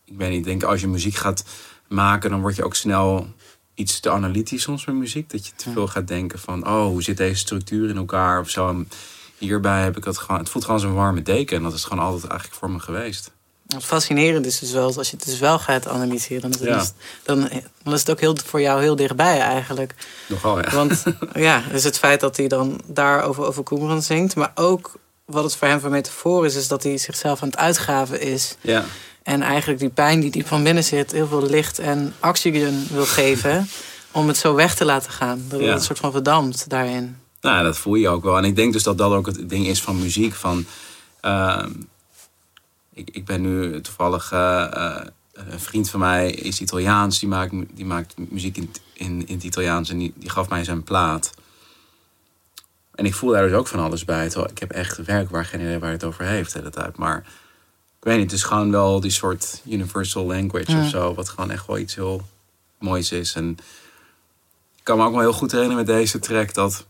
[0.06, 1.44] ik weet niet, ik denk als je muziek gaat
[1.88, 3.28] maken, dan word je ook snel
[3.74, 5.30] iets te analytisch soms met muziek.
[5.30, 8.50] Dat je te veel gaat denken van, oh, hoe zit deze structuur in elkaar of
[8.50, 8.70] zo.
[8.70, 8.90] En
[9.38, 11.58] hierbij heb ik het gewoon, het voelt gewoon als een warme deken.
[11.58, 13.32] En dat is gewoon altijd eigenlijk voor me geweest.
[13.68, 16.78] Het fascinerende is dus wel, als je het dus wel gaat analyseren, dan Ja.
[16.78, 16.92] dus-
[17.24, 17.50] dan,
[17.84, 19.94] dan is het ook heel, voor jou heel dichtbij eigenlijk.
[20.28, 20.70] Nogal, ja.
[20.72, 24.92] Want ja, dus het feit dat hij dan daarover over Koemeran zingt, maar ook
[25.26, 28.56] wat het voor hem voor metafoor is, is dat hij zichzelf aan het uitgaven is.
[28.62, 28.86] ja.
[29.24, 33.06] En eigenlijk die pijn die diep van binnen zit, heel veel licht en oxygen wil
[33.06, 33.68] geven.
[34.12, 35.42] om het zo weg te laten gaan.
[35.48, 35.74] Dat het Ja.
[35.76, 37.18] een soort van verdampt daarin.
[37.42, 38.38] Nou, dat voel je ook wel.
[38.38, 40.34] En ik denk dus dat dat ook het ding is van muziek.
[40.34, 40.66] Van,
[41.22, 41.72] ehm,
[42.94, 44.32] ik, ik ben nu toevallig...
[44.32, 47.20] eh, eh, een vriend van mij is Italiaans.
[47.20, 49.90] Die maakt, die maakt muziek in, in, in het Italiaans.
[49.90, 51.32] En die, die gaf mij zijn plaat.
[52.96, 54.30] En ik voel daar dus ook van alles bij.
[54.30, 56.98] Terwijl ik heb echt werk waar geen idee waar het over heeft de hele tijd.
[56.98, 57.26] Maar
[58.04, 60.82] ik weet niet, het is gewoon wel die soort universal language Ja.
[60.84, 61.14] of zo.
[61.14, 62.28] Wat gewoon echt wel iets heel
[62.80, 63.34] moois is.
[63.36, 63.50] En
[64.76, 66.86] ik kan me ook wel heel goed herinneren met deze track dat...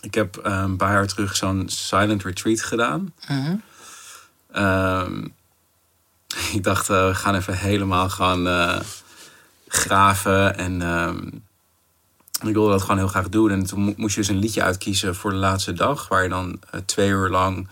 [0.00, 3.14] Ik heb eh, een paar jaar terug zo'n silent retreat gedaan.
[3.28, 3.56] Mhm.
[4.52, 5.24] Ehm,
[6.56, 8.80] ik dacht, eh, we gaan even helemaal gaan eh,
[9.68, 10.56] graven.
[10.58, 11.26] En ehm,
[12.48, 13.50] ik wilde dat gewoon heel graag doen.
[13.50, 16.08] En toen mo- moest je dus een liedje uitkiezen voor de laatste dag.
[16.08, 17.68] Waar je dan twee uur lang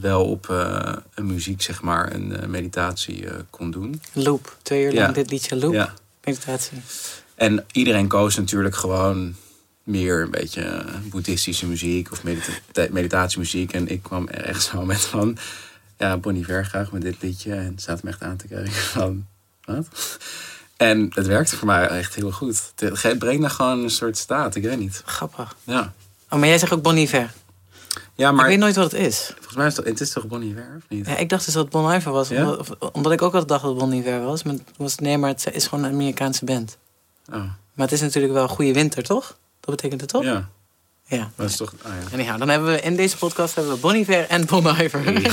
[0.00, 4.02] wel op eh, een muziek, zeg maar, een eh, meditatie eh, kon doen.
[4.12, 5.12] Loop, twee uur lang Ja.
[5.12, 5.72] dit liedje loop.
[5.72, 5.94] Ja.
[6.24, 6.78] Meditatie.
[7.34, 9.34] En iedereen koos natuurlijk gewoon
[9.82, 12.52] meer een beetje boeddhistische muziek of medita
[12.90, 13.72] meditatiemuziek.
[13.72, 15.36] En ik kwam echt zo met van,
[15.98, 17.54] ja, Bonnie Ver graag met dit liedje.
[17.54, 19.26] En staat me echt aan te kijken van,
[19.64, 20.18] wat?
[20.76, 22.72] En het werkte voor mij echt heel goed.
[22.76, 25.02] Het het brengt me gewoon een soort staat, ik weet niet.
[25.04, 25.56] Grappig.
[25.64, 25.92] Ja,
[26.30, 27.32] Oh, maar jij zegt ook Bon Iver.
[28.14, 29.26] Ja Ik weet nooit wat het is.
[29.34, 31.06] volgens mij is het, het is toch Bonnie Ver, of niet?
[31.06, 32.28] Ja, ik dacht dus dat het Bon Iver was.
[32.28, 32.50] Ja?
[32.50, 34.42] Omdat, omdat ik ook altijd dacht dat het Bon Iver was.
[34.42, 36.76] Maar, was nee, maar het is gewoon een Amerikaanse band.
[37.28, 37.34] Oh,
[37.72, 39.36] Maar het is natuurlijk wel Goede Winter, toch?
[39.60, 40.24] Dat betekent het toch?
[40.24, 40.48] ja,
[41.04, 41.30] ja.
[41.36, 42.16] dat is toch, ah ja.
[42.16, 45.30] Anyhow, dan hebben we in deze podcast hebben we Bon Iver en Bon Iver.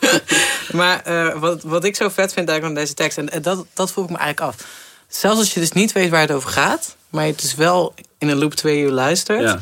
[0.80, 3.66] maar eh, wat, wat ik zo vet vind eigenlijk aan deze tekst, en eh, dat,
[3.74, 4.66] dat vroeg ik me eigenlijk af.
[5.08, 7.94] Zelfs als je dus niet weet waar het over gaat, maar je het dus wel
[8.18, 9.60] in een loop twee uur luistert.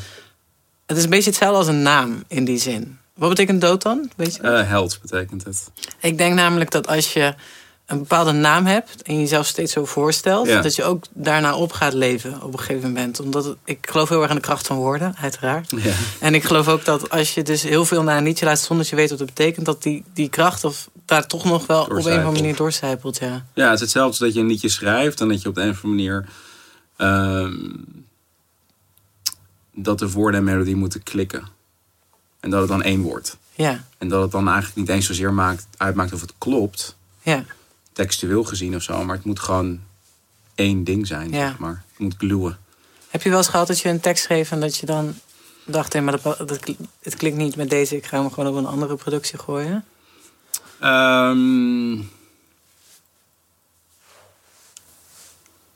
[0.88, 2.98] Het is een beetje hetzelfde als een naam in die zin.
[3.14, 4.10] Wat betekent dood dan?
[4.16, 4.42] Weet je?
[4.42, 5.70] Eh, held betekent het.
[6.00, 7.34] Ik denk namelijk dat als je
[7.86, 10.60] een bepaalde naam hebt en jezelf steeds zo voorstelt, Ja.
[10.62, 13.20] dat je ook daarna op gaat leven op een gegeven moment.
[13.20, 15.70] Omdat het- ik geloof heel erg aan de kracht van woorden, uiteraard.
[15.76, 15.92] Ja.
[16.20, 18.86] En ik geloof ook dat als je dus heel veel naar een liedje luistert zonder
[18.86, 21.82] dat je weet wat het betekent, dat die, die kracht of daar toch nog wel
[21.82, 23.18] op een of andere manier doorcijpelt.
[23.18, 23.44] Ja.
[23.54, 25.60] Ja, het is hetzelfde als dat je een liedje schrijft en dat je op de
[25.60, 26.28] een of andere manier.
[26.96, 27.54] ehm,
[29.82, 31.48] dat de woorden en melodie moeten klikken.
[32.40, 33.36] En dat het dan één wordt.
[33.54, 37.44] Ja, En dat het dan eigenlijk niet eens zozeer maakt, uitmaakt of het klopt, ja.
[37.92, 39.80] textueel gezien of zo, maar het moet gewoon
[40.54, 41.48] één ding zijn, Ja.
[41.48, 41.82] zeg maar.
[41.90, 42.58] Het moet gluwen.
[43.08, 45.14] Heb je wel eens gehad dat je een tekst schreef en dat je dan
[45.66, 46.60] dacht, hé, maar dat, dat,
[47.02, 49.84] het klinkt niet met deze, ik ga hem gewoon op een andere productie gooien?
[50.80, 51.92] Ehm,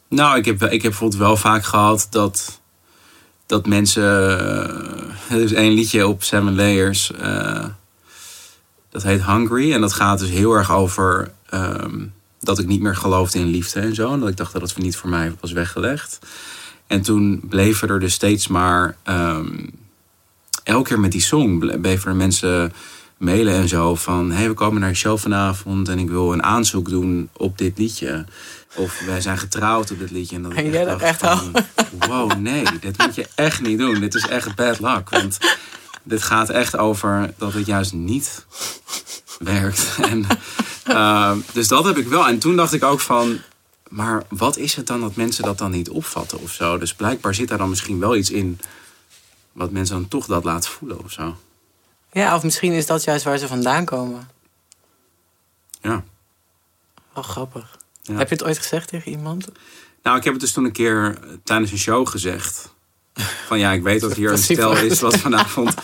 [0.09, 2.61] nou, ik heb, ik heb bijvoorbeeld wel vaak gehad dat,
[3.53, 4.03] dat mensen.
[4.39, 7.13] eh, Er is één liedje op Seven Layers.
[7.13, 7.65] eh,
[8.91, 9.73] dat heet Hungry.
[9.73, 12.05] En dat gaat dus heel erg over ehm,
[12.41, 14.13] dat ik niet meer geloofde in liefde en zo.
[14.13, 16.19] En dat ik dacht dat het niet voor mij was weggelegd.
[16.87, 18.97] En toen bleven er dus steeds maar.
[19.03, 19.67] ehm,
[20.65, 22.73] elke keer met die song ble- bleven er mensen
[23.17, 24.31] mailen en zo van...
[24.31, 27.59] hé, hey, we komen naar je show vanavond en ik wil een aanzoek doen op
[27.59, 28.25] dit liedje.
[28.75, 30.37] Of wij zijn getrouwd op dit liedje.
[30.37, 31.53] En dat ik En jij dacht echt, van,
[32.09, 34.01] wow, nee, dit moet je echt niet doen.
[34.01, 35.11] Dit is echt bad luck.
[35.11, 35.39] Want
[36.03, 38.47] dit gaat echt over dat het juist niet
[39.39, 39.89] werkt.
[40.11, 40.27] En,
[40.85, 42.29] eh, dus dat heb ik wel.
[42.29, 43.41] En toen dacht ik ook van...
[43.89, 46.79] maar wat is het dan dat mensen dat dan niet opvatten of zo?
[46.79, 48.61] Dus blijkbaar zit daar dan misschien wel iets in
[49.53, 51.37] wat mensen dan toch dat laat voelen of zo.
[52.13, 54.29] Ja, of misschien is dat juist waar ze vandaan komen.
[55.81, 56.05] Ja.
[57.15, 57.79] Wel grappig.
[58.03, 58.15] Ja.
[58.17, 59.49] Heb je het ooit gezegd tegen iemand?
[60.03, 62.75] Nou, ik heb het dus toen een keer eh, tijdens een show gezegd.
[63.49, 65.75] Van ja, ik weet dat hier een stel is wat vanavond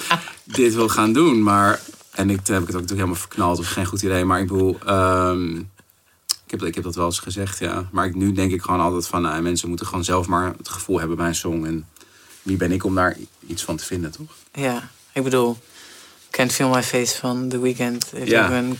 [0.45, 1.43] dit wil gaan doen.
[1.43, 3.57] Maar, en ik, toen heb ik het ook natuurlijk helemaal verknald.
[3.57, 4.25] Dat is geen goed idee.
[4.25, 7.89] Maar ik bedoel, ehm, ik, heb, ik heb dat wel eens gezegd, ja.
[7.93, 10.69] Maar ik, nu denk ik gewoon altijd van, nou, mensen moeten gewoon zelf maar het
[10.69, 11.65] gevoel hebben bij een song.
[11.67, 11.87] En
[12.43, 14.35] wie ben ik om daar iets van te vinden, toch?
[14.53, 15.59] Ja, ik bedoel,
[16.31, 18.11] Can't Feel My Face van The Weeknd.
[18.11, 18.51] Heeft Ja.
[18.51, 18.79] een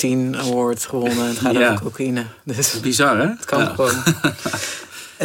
[0.00, 1.26] Teen Award gewonnen.
[1.28, 1.70] Het gaat Ja.
[1.72, 2.24] over cocaïne.
[2.44, 3.26] Dus Bizar, hè?
[3.26, 3.66] het kan Ja.
[3.74, 4.02] gewoon.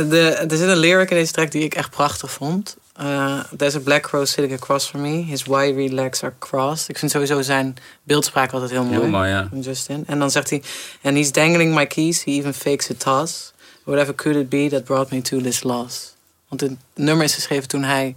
[0.10, 2.78] De, er zit een lyric in deze track die ik echt prachtig vond.
[3.02, 5.08] Uh, There's a black crow sitting across from me.
[5.24, 6.90] His wiry legs are crossed.
[6.90, 9.00] Ik vind sowieso zijn beeldspraak altijd heel mooi.
[9.00, 9.48] Heel mooi, ja.
[9.50, 10.04] Van Justin.
[10.08, 10.62] En dan zegt hij...
[11.04, 12.24] And he's dangling my keys.
[12.24, 13.54] He even fakes a toss.
[13.84, 16.14] Whatever could it be that brought me to this loss.
[16.48, 18.16] Want het nummer is geschreven toen hij...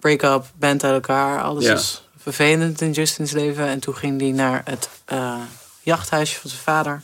[0.00, 1.42] Break-up, band uit elkaar.
[1.42, 1.72] Alles Ja.
[1.72, 3.66] was vervelend in Justin's leven.
[3.66, 5.34] En toen ging hij naar het eh,
[5.84, 7.02] jachthuisje van zijn vader.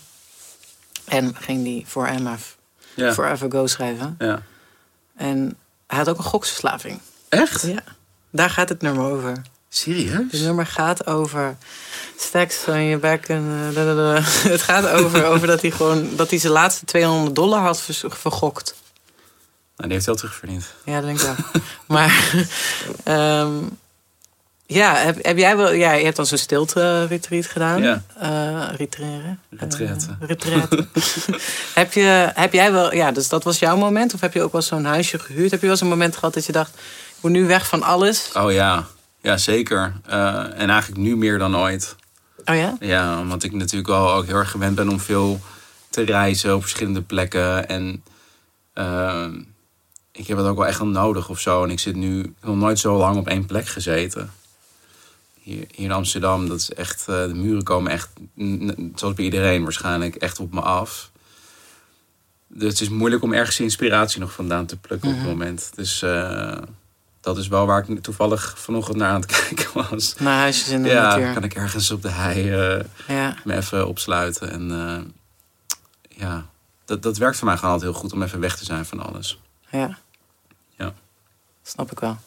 [1.04, 2.36] En ging hij voor Emma
[2.94, 3.12] Ja.
[3.12, 4.14] Forever Go schrijven.
[4.18, 4.42] ja.
[5.16, 7.00] En hij had ook een goksverslaving.
[7.28, 7.62] Echt?
[7.62, 7.82] Ja.
[8.30, 9.30] Daar gaat het nummer over.
[9.30, 10.40] Het Serieus?
[10.40, 11.56] nummer gaat over
[12.16, 14.26] stacks on je bek en eh.
[14.52, 18.74] Het gaat over, over dat hij gewoon dat hij zijn laatste 200 dollar had vergokt.
[19.76, 20.64] Nou, die heeft wel terugverdiend.
[20.84, 21.62] Ja, dat denk ik wel.
[21.86, 22.34] maar
[23.04, 23.54] ehm,
[24.72, 25.72] ja, heb, heb jij wel?
[25.72, 27.82] Ja, je hebt dan zo'n stilte retreat gedaan.
[27.82, 28.02] Ja.
[28.18, 29.36] Eh, retraire.
[29.50, 30.06] Retraite.
[30.20, 30.86] Eh, retraite.
[31.80, 32.94] heb je, heb jij wel?
[32.94, 34.14] Ja, dus dat was jouw moment.
[34.14, 35.50] Of heb je ook wel zo'n huisje gehuurd?
[35.50, 36.74] Heb je wel zo'n moment gehad dat je dacht,
[37.16, 38.30] ik moet nu weg van alles?
[38.34, 38.86] Oh ja,
[39.20, 39.92] ja zeker.
[40.06, 41.96] Eh, en eigenlijk nu meer dan ooit.
[42.44, 42.76] Oh ja?
[42.80, 45.40] Ja, omdat ik natuurlijk wel ook heel erg gewend ben om veel
[45.88, 47.68] te reizen op verschillende plekken.
[47.68, 48.02] En
[48.72, 49.26] eh,
[50.12, 51.64] ik heb het ook wel echt wel nodig of zo.
[51.64, 54.30] En ik zit nu nog nooit zo lang op één plek gezeten.
[55.42, 58.08] Hier, hier in Amsterdam, dat is echt, eh, de muren komen echt,
[58.94, 61.10] zoals bij iedereen waarschijnlijk, echt op me af.
[62.46, 65.70] Dus het is moeilijk om ergens inspiratie nog vandaan te plukken op het moment.
[65.74, 66.56] Dus eh,
[67.20, 70.14] dat is wel waar ik toevallig vanochtend naar aan het kijken was.
[70.18, 71.32] Naar huisjes in de Ja, natuur.
[71.32, 73.34] kan ik ergens op de hei eh, Ja.
[73.44, 74.50] me even opsluiten.
[74.50, 75.14] En
[76.08, 76.46] ja,
[76.84, 79.00] dat, dat werkt voor mij gewoon altijd heel goed om even weg te zijn van
[79.00, 79.40] alles.
[79.70, 79.98] Ja.
[80.76, 80.94] Ja.
[81.62, 82.18] Snap ik wel.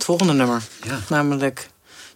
[0.00, 0.62] Het volgende nummer.
[0.82, 0.98] Ja.
[1.08, 1.68] Namelijk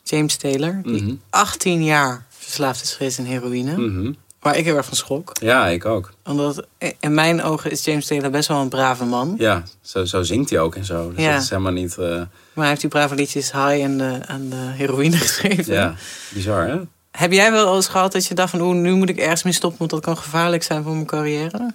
[0.03, 0.81] James Taylor.
[0.83, 1.15] Die Mhm.
[1.31, 3.77] 18 jaar verslaafd is geweest aan heroïne.
[3.77, 4.13] Mhm.
[4.41, 5.31] Waar ik heel erg van schrok.
[5.41, 6.13] Ja, ik ook.
[6.25, 6.67] Omdat
[7.01, 9.35] in mijn ogen is James Taylor best wel een brave man.
[9.39, 11.13] Ja, zo, zo zingt hij ook en zo.
[11.15, 11.33] Dus Ja.
[11.33, 11.99] dat is helemaal niet...
[11.99, 15.75] eh, Maar hij heeft die brave liedjes high en de, aan de heroïne geschreven.
[15.75, 15.95] ja,
[16.29, 16.81] bizar hè?
[17.11, 18.61] Heb jij wel eens gehad dat je dacht van...
[18.61, 21.75] Oeh, nu moet ik ergens mee stoppen, want dat kan gevaarlijk zijn voor mijn carrière?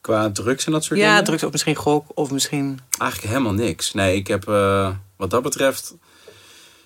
[0.00, 1.24] Qua drugs en dat soort Ja, dingen?
[1.24, 2.78] drugs of misschien gok of misschien...
[2.98, 3.92] Eigenlijk helemaal niks.
[3.92, 5.94] Nee, ik heb eh, wat dat betreft...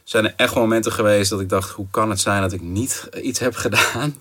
[0.05, 1.70] zijn er echt momenten geweest dat ik dacht...
[1.70, 4.16] hoe kan het zijn dat ik niet iets heb gedaan?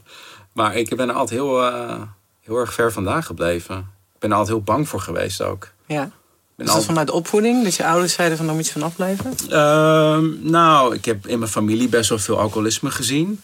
[0.52, 2.02] Maar ik ben er altijd heel, eh,
[2.42, 3.78] heel erg ver vandaan gebleven.
[4.14, 5.68] Ik ben er altijd heel bang voor geweest ook.
[5.86, 6.12] Ja.
[6.56, 7.64] Ben Is dat vanuit opvoeding?
[7.64, 9.34] Dat je ouders zeiden van, daar moet je van afblijven?
[9.50, 13.42] Ehm, nou, ik heb in mijn familie best wel veel alcoholisme gezien.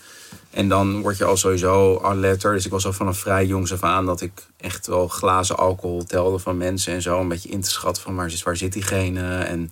[0.50, 2.54] En dan word je al sowieso alerter.
[2.54, 6.04] Dus ik was al vanaf vrij jongs af aan dat ik echt wel glazen alcohol
[6.04, 7.20] telde van mensen en zo.
[7.20, 9.38] Een beetje in te schatten van waar, waar zit diegene.
[9.38, 9.70] En,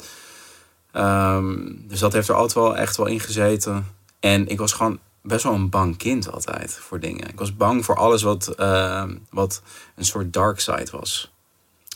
[0.91, 1.55] ehm,
[1.87, 3.87] dus dat heeft er altijd wel echt wel in gezeten.
[4.19, 7.29] En ik was gewoon best wel een bang kind altijd voor dingen.
[7.29, 9.61] Ik was bang voor alles wat, ehm, wat
[9.95, 11.31] een soort dark side was.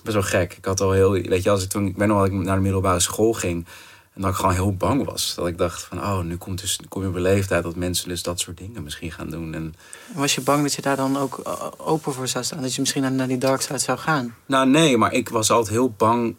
[0.04, 0.54] Best wel gek.
[0.58, 2.56] Ik had al heel, weet je, als ik toen, ik ben nog dat ik naar
[2.56, 3.66] de middelbare school ging.
[4.14, 5.36] En dat ik gewoon heel bang was.
[5.36, 8.10] Dat ik dacht van, oh, nu komt dus, kom je op een leeftijd dat mensen
[8.10, 9.54] dus dat soort dingen misschien gaan doen.
[9.54, 9.76] En,
[10.14, 12.62] Was je bang dat je daar dan ook eh, open voor zou staan?
[12.62, 14.36] Dat je misschien naar- die dark side zou gaan?
[14.46, 16.36] nou, nee, maar ik was altijd heel bang.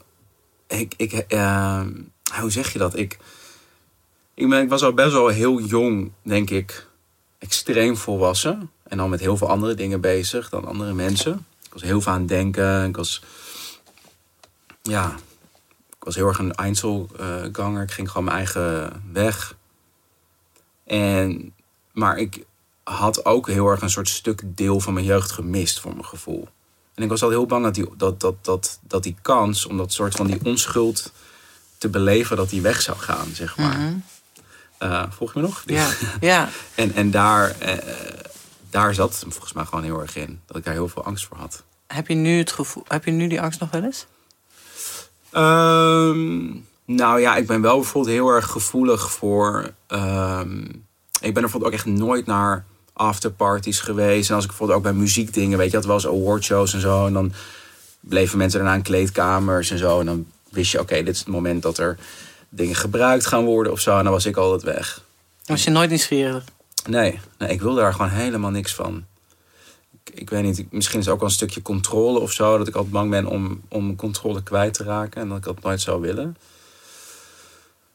[0.67, 1.81] Ik, ik, eh,
[2.41, 2.97] hoe zeg je dat?
[2.97, 3.19] Ik,
[4.35, 6.87] ik, ben, ik was al best wel heel jong, denk ik,
[7.39, 8.71] extreem volwassen.
[8.83, 11.47] En dan met heel veel andere dingen bezig dan andere mensen.
[11.65, 12.89] Ik was heel veel aan het denken.
[12.89, 13.23] Ik was,
[14.83, 15.15] ja,
[16.03, 17.83] ik was heel erg een Einzelganger.
[17.83, 19.57] Ik ging gewoon mijn eigen weg.
[20.85, 21.55] En,
[21.93, 22.45] maar ik
[22.83, 26.49] had ook heel erg een soort stuk deel van mijn jeugd gemist, voor mijn gevoel.
[26.95, 29.77] En ik was altijd heel bang dat die, dat, dat, dat, dat die kans om
[29.77, 31.13] dat soort van die onschuld
[31.79, 33.93] te beleven, dat die weg zou gaan, zeg maar.
[34.79, 35.65] Eh, volg je me nog?
[35.65, 35.75] Mhm.
[35.75, 35.91] Ja,
[36.33, 36.49] ja.
[36.75, 37.77] En, en daar, eh,
[38.71, 40.41] daar zat het hem volgens mij gewoon heel erg in.
[40.47, 41.63] Dat ik daar heel veel angst voor had.
[41.87, 44.07] Heb je nu het gevoel, heb je nu die angst nog wel eens?
[45.33, 46.45] Ehm,
[46.85, 49.71] nou ja, ik ben wel bijvoorbeeld heel erg gevoelig voor.
[49.87, 50.59] ehm,
[51.21, 54.29] ik ben er bijvoorbeeld ook echt nooit naar afterparties geweest.
[54.29, 57.07] En als ik bijvoorbeeld ook bij muziekdingen, weet je, wel eens awardshows en zo.
[57.07, 57.33] En dan
[58.01, 60.01] bleven mensen daarna in kleedkamers en zo.
[60.01, 61.97] En dan wist je, oké, dit is het moment dat er
[62.49, 63.99] dingen gebruikt gaan worden of zo.
[63.99, 65.03] En dan was ik altijd weg.
[65.45, 66.45] Was je nooit nieuwsgierig?
[66.89, 69.05] Nee, nee ik wilde daar gewoon helemaal niks van.
[70.15, 72.59] Ik, weet niet, misschien is het ook wel een stukje controle of zo.
[72.59, 75.21] Dat ik altijd bang ben om, om controle kwijt te raken.
[75.21, 76.37] En dat ik dat nooit zou willen.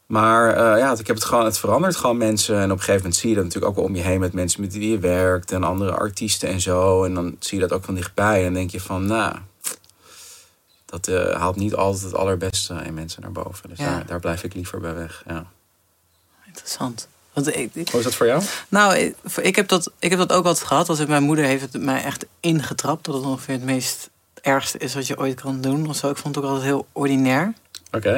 [0.06, 2.56] Maar eh, ja, ik heb het gewoon, het verandert gewoon mensen.
[2.56, 4.32] En op een gegeven moment zie je dat natuurlijk ook wel om je heen met
[4.32, 5.52] mensen met wie je werkt.
[5.52, 7.04] En andere artiesten en zo.
[7.04, 8.38] En dan zie je dat ook van dichtbij.
[8.38, 9.36] En dan denk je van, nou,
[10.84, 13.68] dat eh, haalt niet altijd het allerbeste in mensen naar boven.
[13.68, 13.90] Dus Ja.
[13.90, 15.22] daar, daar blijf ik liever bij weg.
[15.26, 15.46] Ja.
[16.46, 17.08] Interessant.
[17.44, 18.42] Want ik, ik- Hoe is dat voor jou?
[18.68, 20.88] nou, ik, ik, heb dat, ik heb dat ook altijd gehad.
[20.88, 23.04] Als mijn moeder heeft het mij echt ingetrapt.
[23.04, 24.10] Dat het ongeveer het meest
[24.42, 25.88] ergste is wat je ooit kan doen.
[25.88, 26.10] Of zo.
[26.10, 27.52] Ik vond het ook altijd heel ordinair.
[27.92, 28.16] Oké.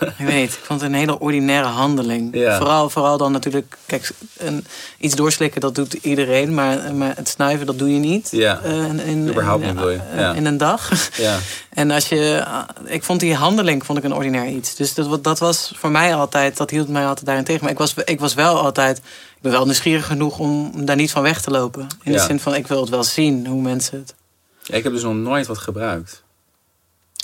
[0.00, 2.34] Ik weet niet, ik vond het een hele ordinaire handeling.
[2.34, 2.56] Ja.
[2.56, 4.66] Vooral, vooral dan natuurlijk, kijk, een,
[4.98, 6.54] iets doorslikken, dat doet iedereen.
[6.54, 8.28] Maar, maar het snuiven, dat doe je niet.
[8.30, 8.60] Ja.
[8.62, 9.98] Eh, in, in, Überhaupt niet, bedoel je?
[10.12, 10.32] eh, Ja.
[10.32, 10.90] In een dag.
[11.16, 11.38] Ja.
[11.70, 14.74] En als je, eh, ik vond die handeling vond ik een ordinair iets.
[14.74, 17.62] Dus dat, dat was voor mij altijd, dat hield mij altijd daarin tegen.
[17.62, 21.10] Maar ik was, ik was wel altijd, ik ben wel nieuwsgierig genoeg om daar niet
[21.10, 21.82] van weg te lopen.
[22.02, 22.18] In Ja.
[22.18, 24.14] de zin van, ik wil het wel zien, hoe mensen het...
[24.62, 26.22] Ja, Ik heb dus nog nooit wat gebruikt.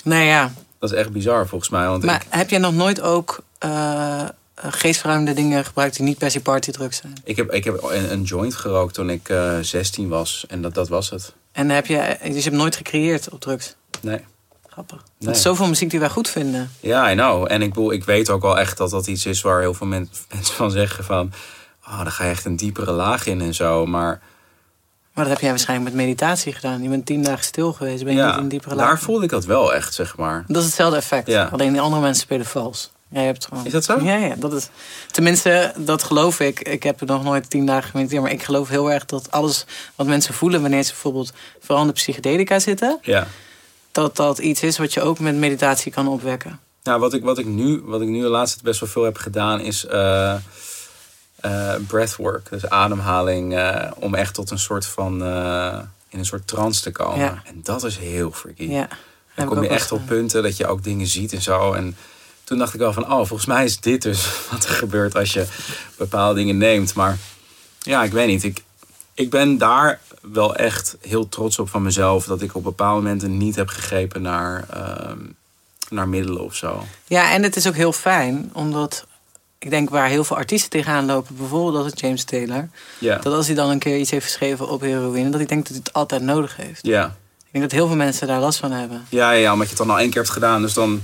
[0.03, 1.87] Nou ja, Dat is echt bizar volgens mij.
[1.87, 4.23] Want maar ik, heb jij nog nooit ook eh
[4.61, 7.13] geestverruimende dingen gebruikt die niet per se partydrugs zijn?
[7.23, 10.45] ik heb, ik heb een, een joint gerookt toen ik eh 16 was.
[10.47, 11.33] En dat, dat was het.
[11.51, 13.75] En heb je, dus je hebt nooit gecreëerd op drugs?
[14.01, 14.19] Nee.
[14.67, 14.97] Grappig.
[14.97, 15.27] Nee.
[15.27, 16.71] Dat is zoveel muziek die wij goed vinden.
[16.79, 17.45] Ja, I know.
[17.49, 19.87] En ik, bedoel, ik weet ook wel echt dat dat iets is waar heel veel
[19.87, 21.31] men- mensen van zeggen van...
[21.87, 23.85] Oh, dan ga je echt een diepere laag in en zo.
[23.85, 24.21] Maar
[25.17, 26.83] Maar dat heb jij waarschijnlijk met meditatie gedaan.
[26.83, 28.03] Je bent tien dagen stil geweest.
[28.03, 28.87] Ben je niet in ja, diepere laag?
[28.87, 30.43] daar voelde ik dat wel echt, zeg maar.
[30.47, 31.27] Dat is hetzelfde effect.
[31.27, 31.49] Ja.
[31.51, 32.91] Alleen die andere mensen spelen vals.
[33.09, 33.65] Jij hebt gewoon...
[33.65, 33.99] Is dat zo?
[33.99, 34.69] Ja, ja, dat is...
[35.11, 36.59] Tenminste, dat geloof ik.
[36.59, 38.21] Ik heb er nog nooit tien dagen gemediteerd.
[38.21, 40.61] Maar ik geloof heel erg dat alles wat mensen voelen...
[40.61, 42.99] wanneer ze bijvoorbeeld vooral in de psychedelica zitten...
[43.01, 43.27] Ja.
[43.91, 46.59] dat dat iets is wat je ook met meditatie kan opwekken.
[46.83, 49.03] Nou, wat ik, wat ik, nu, wat ik nu de laatste tijd best wel veel
[49.03, 50.35] heb gedaan is eh,
[51.41, 52.49] eh, breathwork.
[52.49, 56.91] Dus ademhaling eh, om echt tot een soort van, eh, in een soort trance te
[56.91, 57.19] komen.
[57.19, 57.41] Ja.
[57.45, 58.63] En dat is heel freaky.
[58.63, 58.87] Ja.
[59.35, 61.73] Dan kom je echt op punten dat je ook dingen ziet en zo.
[61.73, 61.95] En
[62.43, 65.33] toen dacht ik wel van, oh, volgens mij is dit dus wat er gebeurt als
[65.33, 65.45] je
[65.97, 66.93] bepaalde dingen neemt.
[66.93, 67.17] Maar
[67.79, 68.43] ja, ik weet niet.
[68.43, 68.63] Ik,
[69.13, 72.25] ik ben daar wel echt heel trots op van mezelf.
[72.25, 75.19] Dat ik op bepaalde momenten niet heb gegrepen naar, ehm,
[75.89, 76.83] naar middelen of zo.
[77.05, 79.05] Ja, en het is ook heel fijn, omdat
[79.59, 83.17] ik denk waar heel veel artiesten tegenaan lopen, bijvoorbeeld als het James Taylor, Ja.
[83.17, 85.69] dat als hij dan een keer iets heeft geschreven op heroïne, dat ik denk dat
[85.69, 86.79] hij het altijd nodig heeft.
[86.85, 87.05] Ja.
[87.45, 89.05] Ik denk dat heel veel mensen daar last van hebben.
[89.09, 90.61] Ja, ja, omdat je het dan al één keer hebt gedaan.
[90.61, 91.01] Dus dan,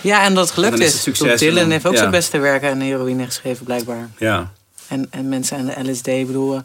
[0.00, 2.10] Ja, en dat het gelukt En is het succes en Dylan dan- heeft ook zijn
[2.10, 4.10] beste werken aan heroïne geschreven, blijkbaar.
[4.18, 4.52] ja.
[4.88, 6.60] En, en mensen aan de LSD, ik bedoel, eh,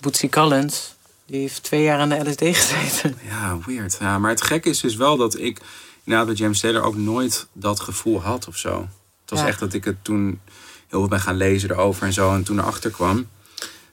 [0.00, 0.94] Bootsy Collins,
[1.26, 3.16] die heeft twee jaar aan de LSD gezeten.
[3.28, 3.96] Ja, weird.
[4.00, 5.60] Ja, maar het gekke is dus wel dat ik
[6.04, 8.88] inderdaad bij James Taylor ook nooit dat gevoel had of zo.
[9.34, 9.48] Was Ja.
[9.50, 10.40] echt dat ik het toen
[10.88, 12.34] heel veel ben gaan lezen erover en zo.
[12.34, 13.28] En toen erachter kwam.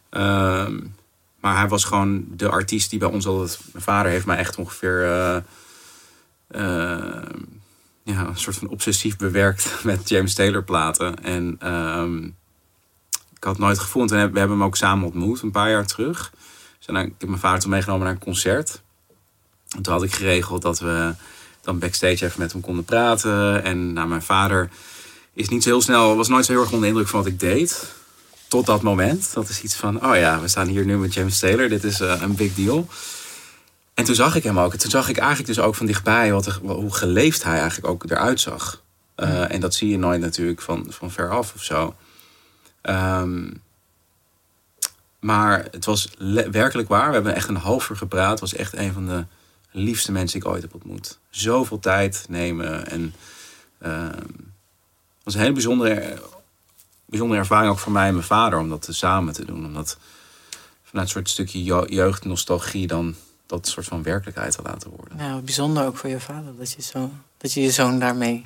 [0.09, 0.79] Ehm,
[1.39, 3.59] maar hij was gewoon de artiest die bij ons altijd...
[3.71, 5.03] Mijn vader heeft mij echt ongeveer...
[5.03, 5.35] eh,
[6.47, 7.23] eh,
[8.03, 11.23] ja, een soort van obsessief bewerkt met James Taylor platen.
[11.23, 12.23] En ehm,
[13.35, 14.11] ik had nooit gevoeld.
[14.11, 16.31] En we hebben hem ook samen ontmoet een paar jaar terug.
[16.77, 18.81] Dus dan- ik heb mijn vader toen meegenomen naar een concert.
[19.75, 21.13] En toen had ik geregeld dat we
[21.61, 23.63] dan backstage even met hem konden praten.
[23.63, 24.69] En nou, mijn vader
[25.33, 27.31] is niet zo heel snel, was nooit zo heel erg onder de indruk van wat
[27.31, 27.93] ik deed.
[28.47, 29.33] Tot dat moment.
[29.33, 31.69] Dat is iets van, oh ja, we staan hier nu met James Taylor.
[31.69, 32.87] Dit is eh, een big deal.
[33.93, 34.71] En toen zag ik hem ook.
[34.73, 37.87] En toen zag ik eigenlijk dus ook van dichtbij wat er, hoe geleefd hij eigenlijk
[37.87, 38.81] ook eruit zag.
[39.15, 41.95] Eh, En dat zie je nooit natuurlijk van, van ver af of zo.
[42.81, 43.51] Ehm,
[45.19, 46.09] maar het was
[46.51, 47.07] werkelijk waar.
[47.07, 48.31] We hebben echt een half uur gepraat.
[48.31, 49.25] Het was echt een van de
[49.71, 51.19] liefste mensen die ik ooit heb ontmoet.
[51.29, 52.87] Zoveel tijd nemen.
[52.87, 53.13] En
[53.79, 54.27] ehm,
[55.23, 56.21] was een hele bijzondere,
[57.05, 59.65] bijzondere ervaring ook voor mij en mijn vader om dat samen te doen.
[59.65, 59.97] Om dat
[60.83, 63.15] vanuit een soort stukje je- jeugdnostalgie dan
[63.45, 65.17] dat soort van werkelijkheid te laten worden.
[65.17, 68.45] Nou, bijzonder ook voor je vader, dat je, zo, dat je je zoon daarmee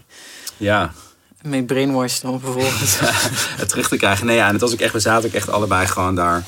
[0.58, 0.94] Ja,
[1.42, 3.00] mee brainwashed dan vervolgens.
[3.62, 4.26] het terug te krijgen.
[4.26, 6.44] Nee, ja, en het was ook echt, we zaten ook echt allebei gewoon daar.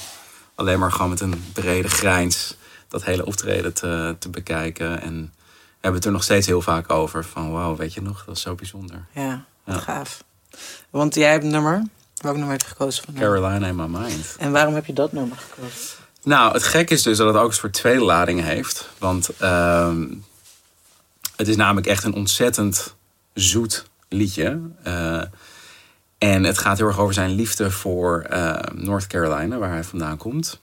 [0.55, 2.55] Alleen maar gewoon met een brede grijns
[2.87, 5.01] dat hele optreden te, te bekijken.
[5.01, 5.21] En
[5.51, 7.23] we hebben het er nog steeds heel vaak over.
[7.25, 9.05] Van wauw, weet je nog, dat is zo bijzonder.
[9.13, 10.23] ja, wat gaaf.
[10.89, 11.83] Want jij hebt een nummer.
[12.15, 13.13] Welk nummer heb je gekozen van?
[13.13, 14.35] Carolina in my mind.
[14.39, 16.05] En waarom heb je dat nummer gekozen?
[16.23, 18.89] Nou, het gek is dus dat het ook een soort tweede lading heeft.
[18.97, 20.05] Want ehm,
[21.35, 22.95] het is namelijk echt een ontzettend
[23.33, 24.59] zoet liedje.
[24.83, 25.21] Eh,
[26.17, 30.17] en het gaat heel erg over zijn liefde voor eh, North Carolina, waar hij vandaan
[30.17, 30.59] komt.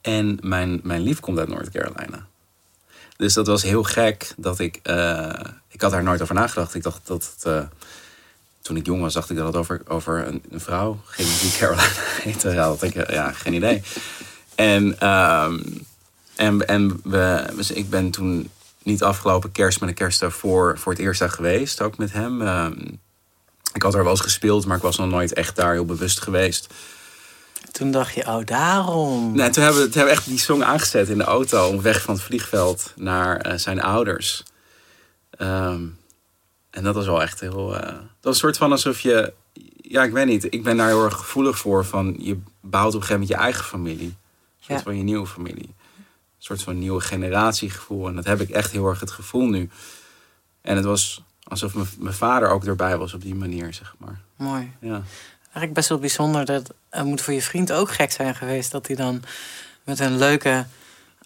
[0.00, 2.27] En mijn, mijn lief komt uit North Carolina.
[3.18, 4.80] Dus dat was heel gek dat ik...
[4.82, 5.30] eh,
[5.68, 6.74] ik had daar nooit over nagedacht.
[6.74, 7.62] Ik dacht dat eh,
[8.62, 11.52] toen ik jong was, dacht ik dat het over, over een, een vrouw ging die
[11.58, 11.88] Carolina
[12.22, 12.48] heette.
[12.48, 13.82] Ja, dat ik, eh, ja, geen idee.
[14.54, 15.58] En, ehm,
[16.36, 18.50] en, en we, dus ik ben toen
[18.82, 21.80] niet afgelopen kerst, maar de kerst daarvoor voor het eerst daar geweest.
[21.80, 22.42] Ook met hem.
[22.42, 22.78] Ehm,
[23.72, 26.20] ik had er wel eens gespeeld, maar ik was nog nooit echt daar heel bewust
[26.20, 26.74] geweest.
[27.78, 29.36] Toen dacht je, oh, daarom.
[29.36, 31.66] Nee, toen hebben, we, toen hebben we echt die song aangezet in de auto...
[31.74, 34.42] op weg van het vliegveld naar eh, zijn ouders.
[35.30, 35.82] Ehm,
[36.70, 37.76] en dat was wel echt heel...
[37.76, 39.32] eh, dat was een soort van alsof je...
[39.76, 40.52] Ja, ik weet niet.
[40.54, 41.84] Ik ben daar heel erg gevoelig voor.
[41.84, 44.06] Van, je bouwt op een gegeven moment je eigen familie.
[44.08, 44.16] Een
[44.58, 44.84] soort Ja.
[44.84, 45.74] van je nieuwe familie.
[45.96, 46.04] Een
[46.38, 48.08] soort van nieuwe generatiegevoel.
[48.08, 49.70] En dat heb ik echt heel erg het gevoel nu.
[50.62, 54.20] En het was alsof mijn vader ook erbij was op die manier, zeg maar.
[54.36, 54.72] Mooi.
[54.80, 55.02] Ja.
[55.58, 56.44] Eigenlijk best wel bijzonder.
[56.44, 59.22] Dat het moet voor je vriend ook gek zijn geweest dat hij dan
[59.84, 60.66] met een leuke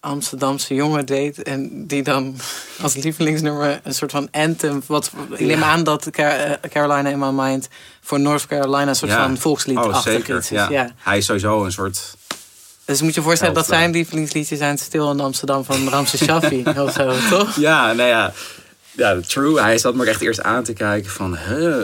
[0.00, 1.42] Amsterdamse jongen deed.
[1.42, 2.36] En die dan
[2.82, 4.82] als lievelingsnummer een soort van anthem.
[4.86, 7.68] Wat, ik neem aan dat eh, Carolina in My Mind
[8.00, 9.22] voor North Carolina een soort Ja.
[9.26, 10.36] van volkslied Oh, zeker.
[10.38, 10.48] is.
[10.48, 10.70] Ja.
[10.70, 10.90] Ja.
[10.96, 12.14] Hij is sowieso een soort...
[12.84, 16.92] Dus moet je voorstellen dat zijn lievelingsliedjes zijn Stil in Amsterdam van Ramses Shaffi of
[16.92, 17.56] zo, toch?
[17.56, 18.32] Ja, nou ja.
[18.96, 19.60] Ja, true.
[19.60, 21.36] Hij zat me echt eerst aan te kijken van...
[21.36, 21.80] Huh?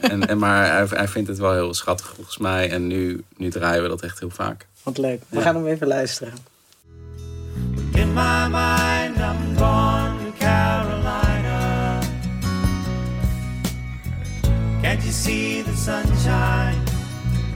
[0.00, 2.70] En, en, maar hij, hij vindt het wel heel schattig volgens mij.
[2.70, 4.66] En nu, nu draaien we dat echt heel vaak.
[4.82, 5.22] Wat leuk.
[5.28, 5.42] We Ja.
[5.42, 6.32] gaan hem even luisteren.
[7.94, 11.98] In my mind, I'm gone to Carolina.
[14.82, 16.82] Can't you see the sunshine?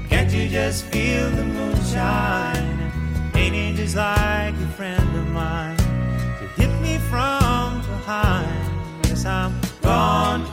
[0.08, 2.76] Can't you just feel the moonshine?
[3.34, 5.76] Ain't it just like a friend of mine
[7.08, 9.06] from behind?
[9.06, 9.52] Yes, I'm
[9.82, 10.44] gone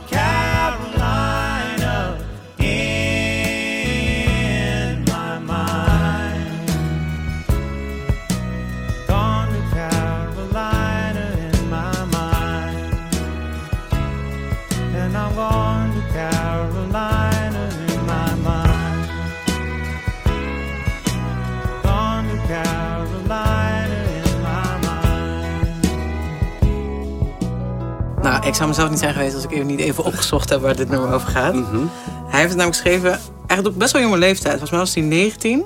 [28.74, 31.14] zou mezelf niet zijn geweest als ik even niet even opgezocht heb waar dit nummer
[31.14, 31.54] over gaat.
[31.54, 34.50] Hij heeft het namelijk geschreven, eigenlijk op best wel jonge leeftijd.
[34.52, 35.66] Volgens mij was hij 19.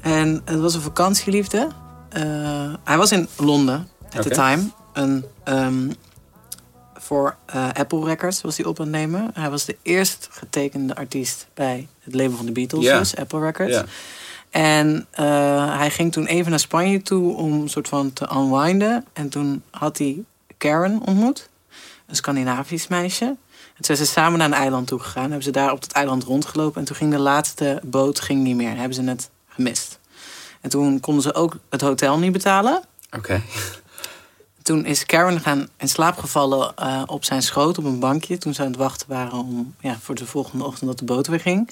[0.00, 1.68] En het was een vakantieliefde.
[2.08, 2.22] Eh,
[2.84, 4.62] hij was in Londen at the time.
[4.92, 5.90] Een, ehm,
[6.94, 9.30] voor eh, Apple Records was hij op aan het nemen.
[9.34, 13.82] Hij was de eerst getekende artiest bij het label van de Beatles, dus Apple Records.
[14.50, 19.04] En eh, hij ging toen even naar Spanje toe om een soort van te unwinden.
[19.12, 20.22] En toen had hij
[20.58, 21.48] Karen ontmoet,
[22.12, 23.24] een Scandinavisch meisje.
[23.24, 23.38] En
[23.74, 25.22] toen zijn ze samen naar een eiland toe gegaan.
[25.22, 26.80] Hebben ze daar op het eiland rondgelopen.
[26.80, 28.76] En toen ging de laatste boot ging niet meer.
[28.76, 29.98] Hebben ze het gemist.
[30.60, 32.82] En toen konden ze ook het hotel niet betalen.
[33.16, 33.42] Oké.
[34.62, 38.38] Toen is Karen gaan in slaap gevallen eh, op zijn schoot op een bankje.
[38.38, 41.26] Toen ze aan het wachten waren om, ja, voor de volgende ochtend dat de boot
[41.26, 41.70] weer ging.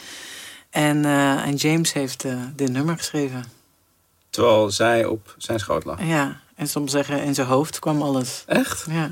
[0.71, 3.45] En, eh, en James heeft eh, dit nummer geschreven.
[4.31, 6.05] Terwijl zij op zijn schoot lag.
[6.05, 8.45] Ja, en soms zeggen in zijn hoofd kwam alles.
[8.47, 8.87] Echt?
[8.89, 9.11] Ja,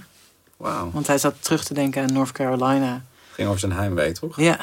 [0.59, 0.91] Wauw.
[0.91, 3.03] want hij zat terug te denken aan North Carolina.
[3.33, 4.37] Ging over zijn heimwee, toch?
[4.41, 4.59] Ja,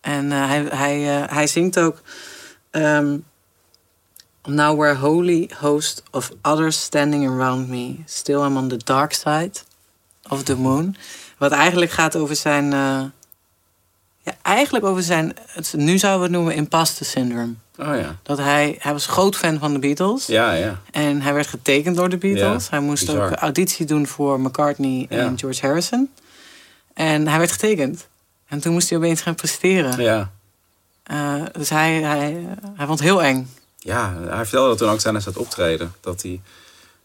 [0.00, 2.00] en eh, hij, hij, eh, hij zingt ook...
[2.70, 3.18] ehm,
[4.44, 7.96] Now we're holy host of others standing around me.
[8.06, 9.52] Still I'm on the dark side
[10.28, 10.96] of the moon.
[11.38, 12.72] Wat eigenlijk gaat over zijn...
[14.30, 15.36] ja, eigenlijk over zijn...
[15.46, 17.52] Het, nu zouden we het noemen imposter syndrome.
[17.78, 18.16] Oh ja.
[18.22, 20.26] Dat hij, hij was groot fan van de Beatles.
[20.26, 20.80] Ja, ja.
[20.90, 22.64] En hij werd getekend door de Beatles.
[22.64, 23.30] Ja, hij moest bizar.
[23.30, 25.18] ook auditie doen voor McCartney Ja.
[25.18, 26.10] en George Harrison.
[26.94, 28.08] En hij werd getekend.
[28.48, 30.02] En toen moest hij opeens gaan presteren.
[30.02, 30.30] Ja.
[31.02, 33.50] Eh, dus hij, hij, hij vond het heel eng.
[33.78, 35.92] Ja, hij vertelde dat toen ook tijdens het optreden.
[36.00, 36.40] Dat hij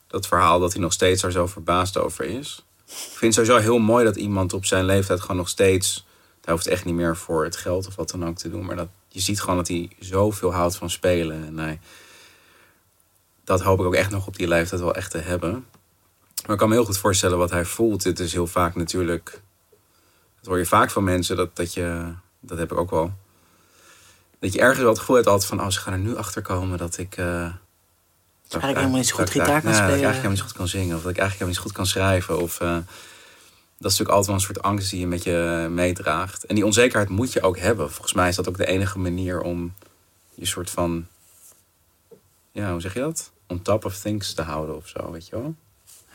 [0.08, 2.64] dat verhaal dat hij nog steeds er zo verbaasd over is.
[2.88, 6.06] Ik vind het sowieso heel mooi dat iemand op zijn leeftijd gewoon nog steeds...
[6.46, 8.66] Hij hoeft echt niet meer voor het geld of wat dan ook te doen.
[8.66, 11.46] Maar dat, je ziet gewoon dat hij zoveel houdt van spelen.
[11.46, 11.80] En hij,
[13.44, 15.52] dat hoop ik ook echt nog op die leeftijd wel echt te hebben.
[16.42, 18.04] Maar ik kan me heel goed voorstellen wat hij voelt.
[18.04, 19.42] Dit is heel vaak natuurlijk...
[20.38, 21.36] Dat hoor je vaak van mensen.
[21.36, 22.14] Dat, dat je...
[22.40, 23.14] Dat heb ik ook wel
[24.40, 25.62] dat je ergens wel het gevoel hebt altijd van...
[25.62, 27.16] oh, ze gaan er nu achter komen dat ik...
[27.16, 27.54] dat
[28.48, 29.90] ik helemaal niet zo goed gitaar kan ja, Dat ik spelen.
[29.90, 30.96] eigenlijk helemaal niet zo goed kan zingen.
[30.96, 32.40] Of dat ik eigenlijk helemaal niet zo goed kan schrijven.
[32.40, 32.78] Of, eh,
[33.78, 36.46] dat is natuurlijk altijd wel een soort angst die je met je meedraagt.
[36.46, 37.92] En die onzekerheid moet je ook hebben.
[37.92, 39.74] Volgens mij is dat ook de enige manier om
[40.34, 41.08] je soort van...
[42.52, 43.32] Ja, hoe zeg je dat?
[43.48, 45.56] On top of things te houden of zo, weet je wel?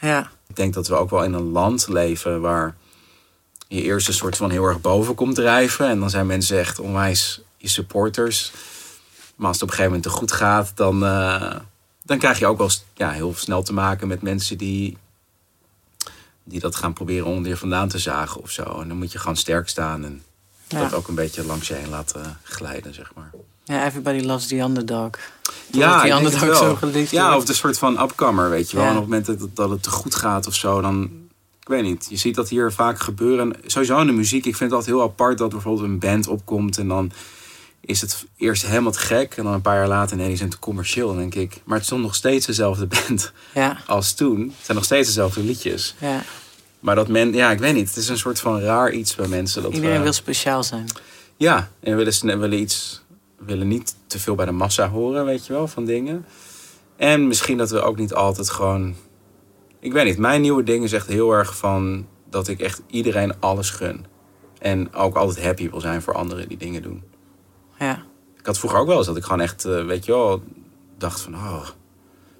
[0.01, 2.77] Ja, Ik denk dat we ook wel in een land leven waar
[3.69, 5.89] je eerst een soort van heel erg boven komt drijven.
[5.89, 8.53] En dan zijn mensen echt onwijs je supporters.
[9.37, 11.57] Maar als het op een gegeven moment te goed gaat, dan, eh,
[12.03, 14.97] dan krijg je ook wel ja, heel snel te maken met mensen die,
[16.51, 18.63] die dat gaan proberen onder je vandaan te zagen of zo.
[18.81, 20.23] En dan moet je gewoon sterk staan en
[20.69, 20.81] Ja.
[20.81, 23.31] dat ook een beetje langs je heen laten glijden, zeg maar.
[23.65, 25.11] Ja, everybody loves the underdog.
[25.71, 27.39] Ja, die underdog zo geliefd Ja, wordt.
[27.39, 28.85] of de soort van upcomer, weet je wel.
[28.85, 28.91] Ja.
[28.91, 31.11] En op het moment dat, dat het te goed gaat of zo, dan...
[31.61, 33.55] Ik weet niet, je ziet dat hier vaak gebeuren.
[33.55, 36.29] En Sowieso in de muziek, ik vind het altijd heel apart dat bijvoorbeeld een band
[36.29, 36.79] opkomt...
[36.79, 37.13] en dan
[37.81, 40.17] is het eerst helemaal te gek en dan een paar jaar later...
[40.17, 41.61] nee, die zijn te commercieel, denk ik.
[41.65, 44.41] Maar het is dan nog steeds dezelfde band Ja, als toen.
[44.41, 45.95] Het zijn nog steeds dezelfde liedjes.
[45.99, 46.23] ja.
[46.81, 47.89] Maar dat men, ja, ik weet niet.
[47.89, 49.63] Het is een soort van raar iets bij mensen.
[49.63, 50.87] Dat Iedereen we- wil speciaal zijn.
[51.37, 53.03] ja, en willen, willen iets,
[53.39, 56.25] willen niet te veel bij de massa horen, weet je wel, van dingen.
[56.97, 58.95] En misschien dat we ook niet altijd gewoon.
[59.81, 63.41] Ik weet niet, mijn nieuwe ding is echt heel erg van dat ik echt iedereen
[63.41, 64.07] alles gun.
[64.59, 67.03] En ook altijd happy wil zijn voor anderen die dingen doen.
[68.41, 70.43] Ik had vroeger ook wel eens dat ik gewoon echt, eh, weet je wel,
[70.99, 71.67] dacht van, oh,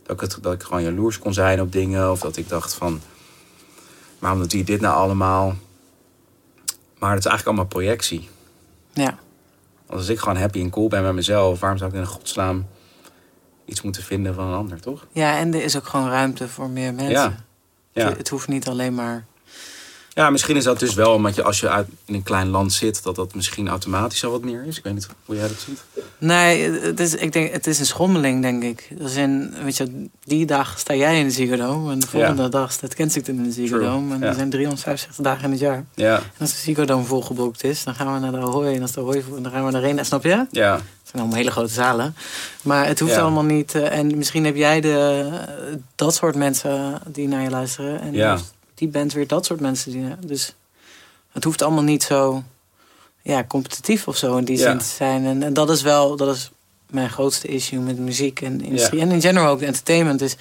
[0.03, 2.11] dat ik, het, dat ik gewoon jaloers kon zijn op dingen.
[2.11, 3.01] Of dat ik dacht van,
[4.19, 5.55] waarom doet hij dit nou allemaal?
[6.99, 8.29] Maar het is eigenlijk allemaal projectie.
[8.93, 9.19] ja.
[9.87, 12.67] Als ik gewoon happy en cool ben met mezelf, waarom zou ik in godsnaam
[13.65, 15.07] iets moeten vinden van een ander, toch?
[15.13, 17.13] ja, en er is ook gewoon ruimte voor meer mensen.
[17.13, 17.45] Ja.
[17.93, 18.09] Ja.
[18.09, 19.27] Het, het hoeft niet alleen maar...
[20.15, 22.73] ja, misschien is dat dus wel omdat je als je uit, in een klein land
[22.73, 24.79] zit, dat dat misschien automatisch al wat meer is.
[24.79, 25.83] Ik weet niet hoe jij dat ziet.
[26.19, 28.89] Nee, het is, ik denk, het is een schommeling, denk ik.
[28.99, 31.93] Dus in, weet je, die dag sta jij in de Ziggo Dome.
[31.93, 34.15] En de volgende dag staat Kensington in de Ziggo Dome.
[34.15, 34.27] En ja.
[34.27, 35.85] er zijn 365 dagen in het jaar.
[35.95, 38.75] Ja, En als de Ziggo Dome volgeboekt is, dan gaan we naar de Ahoy.
[38.75, 40.05] En als de Ahoy dan gaan we erheen.
[40.05, 40.29] Snap je?
[40.37, 42.15] Het ja, zijn allemaal hele grote zalen.
[42.63, 43.21] Maar het hoeft Ja.
[43.21, 43.75] allemaal niet.
[43.75, 45.29] eh, en misschien heb jij de,
[45.95, 48.01] dat soort mensen die naar je luisteren.
[48.01, 48.39] En Ja.
[48.81, 49.93] Die bent weer dat soort mensen.
[49.93, 50.55] Die, dus
[51.33, 52.43] het hoeft allemaal niet zo
[53.23, 54.71] ja, competitief of zo in die Ja.
[54.71, 55.25] zin te zijn.
[55.25, 56.51] En, en dat is wel dat is
[56.87, 59.01] mijn grootste issue met muziek en industrie.
[59.01, 60.21] En in general ook entertainment.
[60.21, 60.37] Is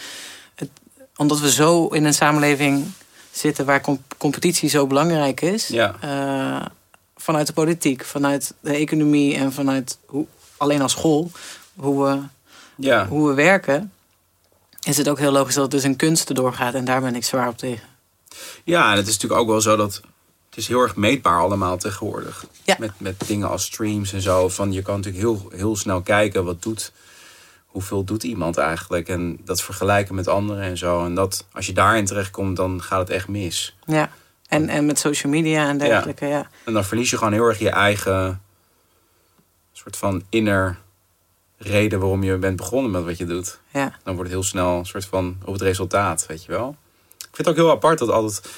[0.55, 0.69] het,
[1.15, 2.85] omdat we zo in een samenleving
[3.31, 5.67] zitten waar comp- competitie zo belangrijk is.
[5.67, 6.65] ja, eh,
[7.15, 10.25] vanuit de politiek, vanuit de economie en vanuit hoe,
[10.57, 11.31] alleen als school,
[11.75, 12.19] hoe we,
[12.75, 13.07] ja.
[13.07, 13.91] hoe we werken,
[14.83, 16.73] is het ook heel logisch dat het dus een kunst erdoor gaat.
[16.73, 17.87] En daar ben ik zwaar op tegen.
[18.63, 20.01] Ja, en het is natuurlijk ook wel zo dat
[20.49, 22.45] het is heel erg meetbaar allemaal tegenwoordig.
[22.63, 22.75] Ja.
[22.79, 24.49] Met, met dingen als streams en zo.
[24.49, 26.91] Van je kan natuurlijk heel, heel snel kijken wat doet,
[27.65, 29.07] hoeveel doet iemand eigenlijk.
[29.07, 31.05] En dat vergelijken met anderen en zo.
[31.05, 33.77] En dat, als je daarin terechtkomt, dan gaat het echt mis.
[33.85, 34.11] Ja.
[34.47, 36.49] En, en met social media en dergelijke, ja.
[36.65, 38.41] En dan verlies je gewoon heel erg je eigen
[39.79, 40.77] soort van inner
[41.57, 43.59] reden waarom je bent begonnen met wat je doet.
[43.71, 43.97] ja.
[44.03, 46.75] Dan wordt het heel snel een soort van op het resultaat, weet je wel.
[47.29, 48.49] Ik vind het ook heel apart dat altijd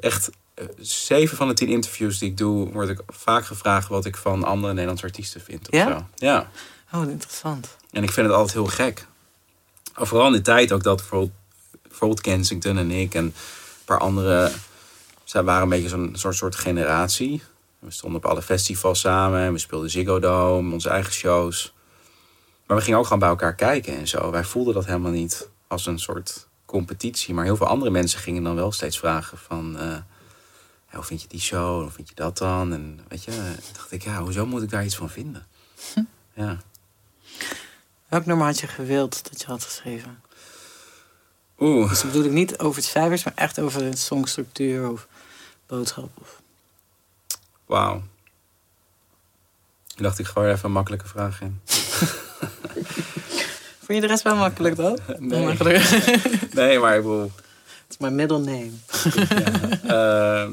[0.00, 4.04] echt eh, zeven van de tien interviews die ik doe, word ik vaak gevraagd wat
[4.04, 5.68] ik van andere Nederlandse artiesten vind.
[5.68, 5.88] Of Ja?
[5.88, 6.06] Zo.
[6.14, 6.50] ja.
[6.92, 7.76] Oh, interessant.
[7.90, 9.06] En ik vind het altijd heel gek.
[9.94, 11.32] Vooral in de tijd ook dat bijvoorbeeld,
[11.82, 13.34] bijvoorbeeld Kensington en ik en een
[13.84, 14.52] paar andere...
[15.24, 17.42] Zij waren een beetje zo'n soort, soort generatie.
[17.78, 19.40] We stonden op alle festivals samen.
[19.40, 21.72] en We speelden Ziggo Dome, onze eigen shows.
[22.66, 24.30] Maar we gingen ook gewoon bij elkaar kijken en zo.
[24.30, 27.34] Wij voelden dat helemaal niet als een soort competitie.
[27.34, 29.78] Maar heel veel andere mensen gingen dan wel steeds vragen van...
[29.78, 29.96] eh,
[30.90, 31.82] ja, hoe vind je die show?
[31.82, 32.72] Hoe vind je dat dan?
[32.72, 35.46] En weet je, dacht ik, ja, hoezo moet ik daar iets van vinden?
[36.32, 36.58] Ja.
[38.08, 40.22] Welk nummer had je gewild dat je had geschreven?
[41.58, 41.88] Oeh.
[41.88, 45.06] Dus dat bedoel ik niet over de cijfers, maar echt over de songstructuur of
[45.66, 46.10] boodschap.
[46.20, 46.40] Of...
[47.66, 48.02] Wauw.
[49.96, 51.60] Ik dacht, ik gooi er even een makkelijke vraag in.
[53.90, 54.98] Vond je de rest wel makkelijk dan?
[55.18, 55.44] Nee.
[55.44, 55.82] Makkelijk.
[56.60, 57.22] Nee, maar ik bedoel...
[57.22, 58.70] Het is mijn middle name.
[59.86, 60.52] ehm,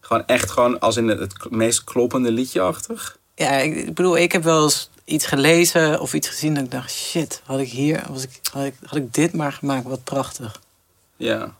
[0.00, 3.18] gewoon echt gewoon als in het, het meest kloppende liedje-achtig.
[3.34, 6.70] Ja, ik, ik bedoel, ik heb wel eens iets gelezen of iets gezien dat ik
[6.70, 10.04] dacht, shit, had ik hier, was ik, had ik, had ik dit maar gemaakt, wat
[10.04, 10.60] prachtig.
[11.16, 11.54] Ja.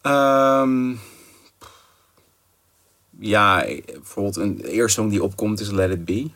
[0.00, 0.94] Ehm,
[3.20, 6.30] ja, bijvoorbeeld een eerste song die opkomt is Let It Be.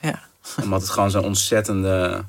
[0.00, 0.28] Ja,
[0.62, 2.24] Omdat het gewoon zo'n ontzettende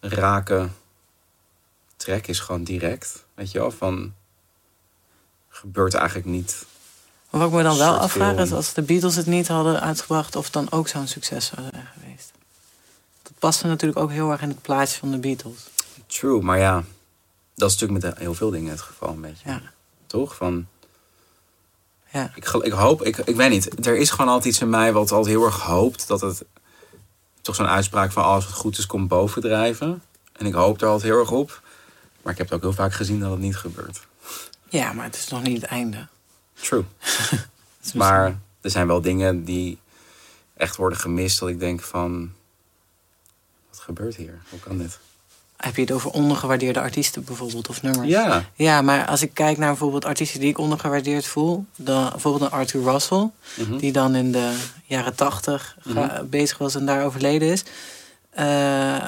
[0.00, 0.68] rake
[1.96, 3.24] track is, gewoon direct.
[3.34, 4.14] Weet je wel, van
[5.48, 6.64] gebeurt eigenlijk niet.
[7.30, 10.36] maar wat ik me dan wel afvraag is, als de Beatles het niet hadden uitgebracht,
[10.36, 12.32] of het dan ook zo'n succes zou zijn geweest.
[13.22, 15.66] Dat paste natuurlijk ook heel erg in het plaatje van de Beatles.
[16.06, 16.84] True, maar ja,
[17.54, 19.48] dat is natuurlijk met heel veel dingen het geval een beetje.
[19.48, 19.62] Ja,
[20.06, 20.34] Toch?
[20.34, 20.66] Van,
[22.14, 24.92] ja, ik, ik hoop, ik, ik weet niet, er is gewoon altijd iets in mij
[24.92, 26.44] wat altijd heel erg hoopt dat het
[27.40, 30.02] toch zo'n uitspraak van als het goed is, komt bovendrijven.
[30.32, 31.62] En ik hoop er altijd heel erg op.
[32.22, 34.06] Maar ik heb het ook heel vaak gezien dat het niet gebeurt.
[34.68, 36.06] ja, maar het is nog niet het einde.
[36.60, 36.84] True.
[37.80, 39.78] Het Maar er zijn wel dingen die
[40.56, 41.38] echt worden gemist.
[41.38, 42.32] Dat ik denk van,
[43.70, 44.42] wat gebeurt hier?
[44.48, 44.98] Hoe kan dit?
[45.56, 48.08] Heb je het over ondergewaardeerde artiesten bijvoorbeeld of nummers?
[48.08, 52.42] Ja, Ja, maar als ik kijk naar bijvoorbeeld artiesten die ik ondergewaardeerd voel, dan bijvoorbeeld
[52.52, 53.76] een Arthur Russell, Mhm.
[53.76, 55.76] die dan in de jaren tachtig
[56.24, 57.62] bezig was en daar overleden is.
[58.30, 59.06] Eh,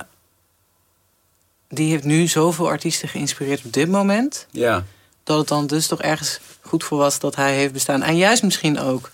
[1.68, 4.84] die heeft nu zoveel artiesten geïnspireerd op dit moment, ja,
[5.24, 8.02] dat het dan dus toch ergens goed voor was dat hij heeft bestaan.
[8.02, 9.10] En juist misschien ook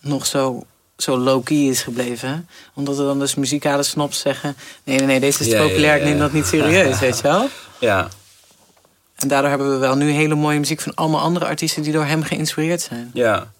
[0.00, 0.66] nog zo,
[0.96, 2.48] zo low-key is gebleven.
[2.74, 4.56] Omdat er dan dus muzikale snobs zeggen...
[4.84, 7.16] nee, nee, nee, deze is te Ja, ja, populair, ik neem dat niet serieus, weet
[7.16, 7.48] je wel?
[7.80, 8.08] ja,
[9.14, 11.82] En daardoor hebben we wel nu hele mooie muziek van allemaal andere artiesten...
[11.82, 13.10] die door hem geïnspireerd zijn.
[13.14, 13.52] ja,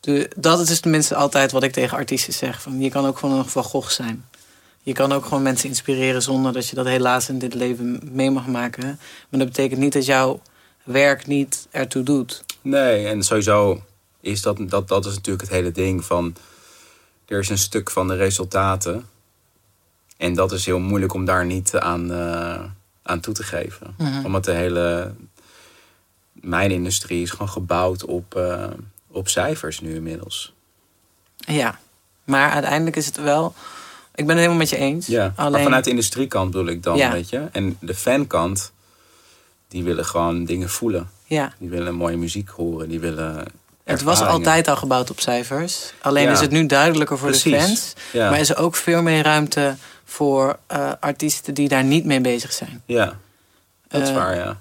[0.00, 2.62] De, dat is dus tenminste altijd wat ik tegen artiesten zeg.
[2.62, 4.24] Van, je kan ook gewoon een Van Gogh zijn.
[4.82, 8.30] Je kan ook gewoon mensen inspireren zonder dat je dat helaas in dit leven mee
[8.30, 8.98] mag maken.
[9.28, 10.40] Maar dat betekent niet dat jouw
[10.84, 12.44] werk niet ertoe doet.
[12.62, 13.82] Nee, en sowieso
[14.22, 16.36] is dat, dat, dat is natuurlijk het hele ding van...
[17.26, 19.08] Er is een stuk van de resultaten.
[20.16, 22.60] En dat is heel moeilijk om daar niet aan, eh,
[23.02, 23.94] aan toe te geven.
[23.98, 24.24] Mhm.
[24.24, 25.14] Omdat de hele...
[26.32, 28.66] Mijn industrie is gewoon gebouwd op, eh,
[29.10, 30.52] op cijfers nu inmiddels.
[31.36, 31.78] Ja,
[32.24, 33.54] maar uiteindelijk is het wel...
[34.14, 35.06] Ik ben het helemaal met je eens.
[35.06, 37.12] Ja, Alleen, maar vanuit de industriekant bedoel ik dan, Ja.
[37.12, 37.48] weet je.
[37.52, 38.72] En de fankant,
[39.68, 41.10] die willen gewoon dingen voelen.
[41.24, 43.44] ja, Die willen mooie muziek horen, die willen
[43.84, 45.92] het was altijd al gebouwd op cijfers.
[46.00, 46.30] Alleen Ja.
[46.32, 47.92] is het nu duidelijker voor de fans.
[48.12, 49.74] Ja, Maar is er ook veel meer ruimte
[50.04, 52.82] voor eh, artiesten die daar niet mee bezig zijn.
[52.86, 53.16] ja.
[53.88, 54.56] dat is Eh, waar, ja.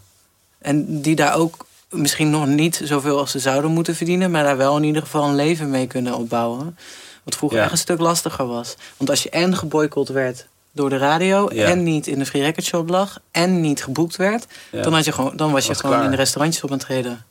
[0.59, 4.57] En die daar ook misschien nog niet zoveel als ze zouden moeten verdienen, maar daar
[4.57, 6.78] wel in ieder geval een leven mee kunnen opbouwen.
[7.24, 7.63] Wat vroeger Ja.
[7.63, 8.76] echt een stuk lastiger was.
[8.97, 12.65] Want als je en geboycott werd door de radio, en niet in de Free Record
[12.65, 16.05] Shop lag, en niet geboekt werd, dan, had je gewoon, dan was je gewoon klaar.
[16.05, 17.26] in de restaurantjes op aan het treden.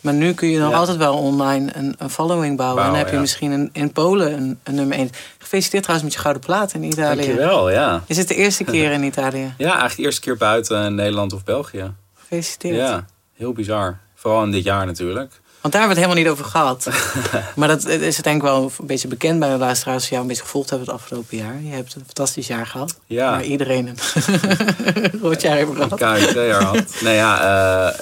[0.00, 0.76] Maar nu kun je nog Ja.
[0.76, 2.82] altijd wel online een, een following bouwen.
[2.82, 3.20] en dan heb je ja.
[3.20, 5.10] misschien een, in Polen een, een nummer 1.
[5.38, 7.16] Gefeliciteerd trouwens met je gouden plaat in Italië.
[7.16, 8.02] Dankjewel, ja.
[8.06, 9.54] Is het de eerste keer in Italië?
[9.58, 11.92] Ja, eigenlijk de eerste keer buiten Nederland of België.
[12.18, 12.76] Gefeliciteerd.
[12.76, 13.04] Ja,
[13.36, 13.98] heel bizar.
[14.14, 15.40] Vooral in dit jaar natuurlijk.
[15.60, 16.88] Want daar hebben we het helemaal niet over gehad.
[17.56, 20.00] maar dat is denk ik wel een beetje bekend bij de luisteraars...
[20.00, 21.60] die jou een beetje gevolgd hebben het afgelopen jaar.
[21.62, 22.98] Je hebt een fantastisch jaar gehad.
[23.06, 23.98] Ja, Maar iedereen een
[25.22, 26.00] rot jaar heeft gehad.
[26.00, 26.94] Er had.
[27.00, 27.40] nee ja,
[27.90, 27.98] eh,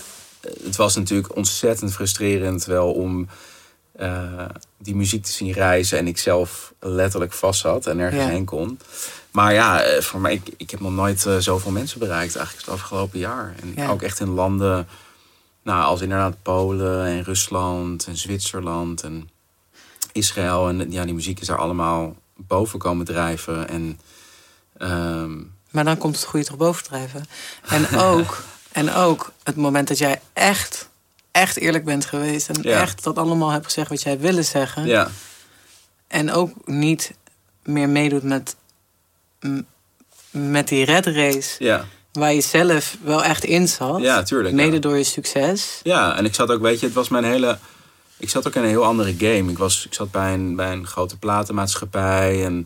[0.65, 3.29] het was natuurlijk ontzettend frustrerend wel om
[3.93, 4.45] eh,
[4.79, 5.99] die muziek te zien reizen.
[5.99, 8.29] En ik zelf letterlijk vast zat en nergens Ja.
[8.29, 8.79] heen kon.
[9.31, 12.67] Maar ja, eh, voor mij, ik, ik heb nog nooit eh, zoveel mensen bereikt eigenlijk
[12.67, 13.55] het afgelopen jaar.
[13.63, 13.91] En Ja.
[13.91, 14.89] ook echt in landen,
[15.63, 19.29] nou, als inderdaad Polen en Rusland en Zwitserland en
[20.13, 20.69] Israël.
[20.69, 23.69] En ja, die muziek is daar allemaal boven komen drijven.
[23.69, 24.01] En
[24.79, 25.35] ehm,
[25.71, 27.25] Maar dan komt het goede toch bovendrijven.
[27.69, 28.43] En ook,
[28.77, 30.89] en ook het moment dat jij echt,
[31.31, 32.49] echt eerlijk bent geweest...
[32.49, 32.81] en Ja.
[32.81, 34.87] echt dat allemaal hebt gezegd wat jij wilde zeggen...
[34.87, 35.11] ja,
[36.09, 37.13] en ook niet
[37.63, 38.57] meer meedoet met,
[40.31, 41.65] met die red race...
[41.65, 44.01] ja, waar je zelf wel echt in zat...
[44.01, 44.57] ja, tuurlijk.
[44.57, 44.65] ja.
[44.65, 45.81] mede door je succes...
[45.83, 47.59] Ja, en ik zat ook, weet je, het was mijn hele.
[48.19, 49.51] Ik zat ook in een heel andere game.
[49.51, 52.45] Ik, was, ik zat bij een, bij een grote platenmaatschappij.
[52.45, 52.61] En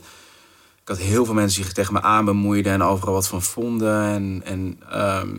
[0.83, 3.43] ik had heel veel mensen die zich tegen me aan bemoeiden en overal wat van
[3.43, 4.03] vonden.
[4.03, 5.37] En, en, ehm,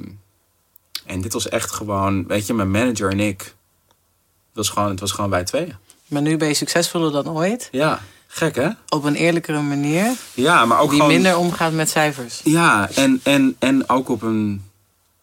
[1.12, 3.40] en dit was echt gewoon, weet je, mijn manager en ik.
[3.40, 5.76] Het was gewoon, het was gewoon wij tweeën.
[6.08, 7.68] Maar nu ben je succesvoller dan ooit.
[7.72, 8.70] Ja, gek hè?
[8.90, 10.12] Op een eerlijkere manier.
[10.34, 11.14] Ja, maar ook die gewoon.
[11.14, 12.42] minder omgaat met cijfers.
[12.44, 14.64] Ja, en, en, en ook op een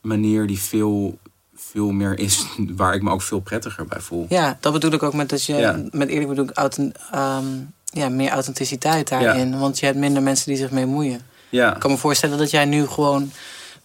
[0.01, 1.19] manier die veel,
[1.57, 2.47] veel meer is,
[2.81, 4.27] waar ik me ook veel prettiger bij voel.
[4.29, 5.55] Ja, dat bedoel ik ook met dat je...
[5.55, 5.83] Ja.
[5.91, 7.47] Met eerlijk bedoel ik authent- ehm,
[7.85, 9.59] ja, meer authenticiteit daarin.
[9.59, 11.21] Want je hebt minder mensen die zich mee moeien.
[11.49, 11.75] Ja.
[11.75, 13.33] Ik kan me voorstellen dat jij nu gewoon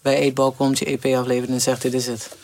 [0.03, 2.35] bij Eetbal komt, je EP aflevert en zegt dit is het.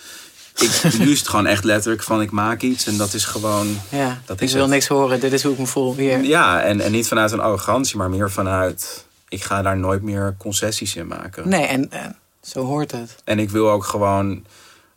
[0.55, 3.77] Ik, nu is het gewoon echt letterlijk van ik maak iets en dat is gewoon.
[3.89, 4.71] Ja, Dat ik is wil het.
[4.71, 5.95] niks horen, dit is hoe ik me voel.
[5.95, 6.23] Hier.
[6.23, 10.35] Ja, en, en niet vanuit een arrogantie, maar meer vanuit ik ga daar nooit meer
[10.37, 11.49] concessies in maken.
[11.49, 13.15] Nee, en, en zo hoort het.
[13.23, 14.45] En ik wil ook gewoon,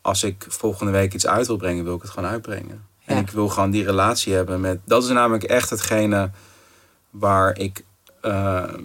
[0.01, 2.85] als ik volgende week iets uit wil brengen, wil ik het gewoon uitbrengen.
[3.05, 3.21] En Ja.
[3.21, 4.79] ik wil gewoon die relatie hebben met.
[4.85, 6.31] Dat is namelijk echt hetgene
[7.11, 7.85] waar ik.
[8.21, 8.81] ehm,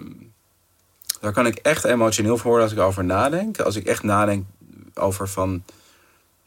[1.20, 3.60] daar kan ik echt emotioneel voor worden als ik over nadenk.
[3.60, 4.44] Als ik echt nadenk
[4.94, 5.62] over van.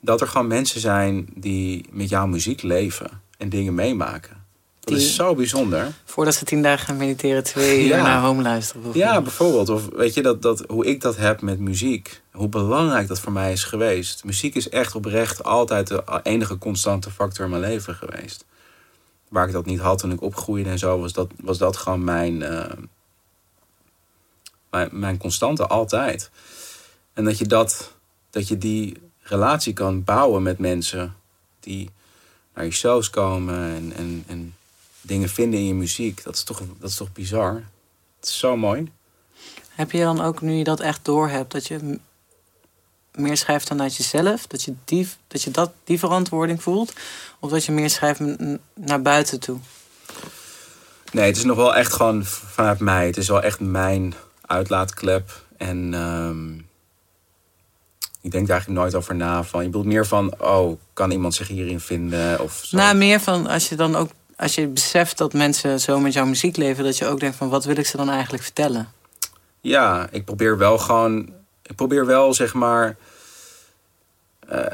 [0.03, 4.39] Dat er gewoon mensen zijn die met jouw muziek leven en dingen meemaken.
[4.80, 5.91] Dat Die- is zo bijzonder.
[6.05, 7.97] Voordat ze tien dagen gaan mediteren, twee Ja.
[7.97, 8.82] uur naar home luisteren.
[8.93, 9.24] Ja, bijvoorbeeld.
[9.67, 9.69] bijvoorbeeld.
[9.69, 12.22] Of weet je, dat, dat, hoe ik dat heb met muziek.
[12.32, 14.24] Hoe belangrijk dat voor mij is geweest.
[14.24, 18.45] Muziek is echt oprecht altijd de enige constante factor in mijn leven geweest.
[19.30, 22.03] Waar ik dat niet had toen ik opgroeide en zo, was dat, was dat gewoon
[22.03, 22.65] mijn, eh,
[24.72, 26.30] mijn, mijn constante altijd.
[27.13, 27.91] En dat je, dat,
[28.30, 31.15] dat je die relatie kan bouwen met mensen
[31.59, 31.89] die
[32.53, 34.55] naar je shows komen en, en, en
[35.01, 36.24] dingen vinden in je muziek.
[36.24, 37.53] Dat is toch, dat is toch bizar?
[38.19, 38.91] Het is zo mooi.
[39.69, 41.99] Heb je dan ook, nu je dat echt doorhebt, dat je
[43.15, 44.47] meer schrijft vanuit jezelf?
[44.47, 46.93] Dat je, die, dat je dat, die verantwoording voelt?
[47.39, 48.19] Of dat je meer schrijft
[48.74, 49.59] naar buiten toe?
[51.11, 53.05] Nee, het is nog wel echt gewoon vanuit mij.
[53.05, 54.13] Het is wel echt mijn
[54.52, 55.32] uitlaatklep.
[55.58, 56.54] En ehm,
[58.22, 59.43] ik denk daar eigenlijk nooit over na.
[59.43, 62.39] Van, je bedoelt meer van, oh, kan iemand zich hierin vinden?
[62.39, 62.78] Of zo.
[62.78, 66.26] Nou, meer van als je dan ook, als je beseft dat mensen zo met jouw
[66.26, 68.89] muziek leven, dat je ook denkt van wat wil ik ze dan eigenlijk vertellen?
[69.62, 71.34] Ja, ik probeer wel gewoon.
[71.62, 72.97] Ik probeer wel zeg maar.
[74.47, 74.66] eh,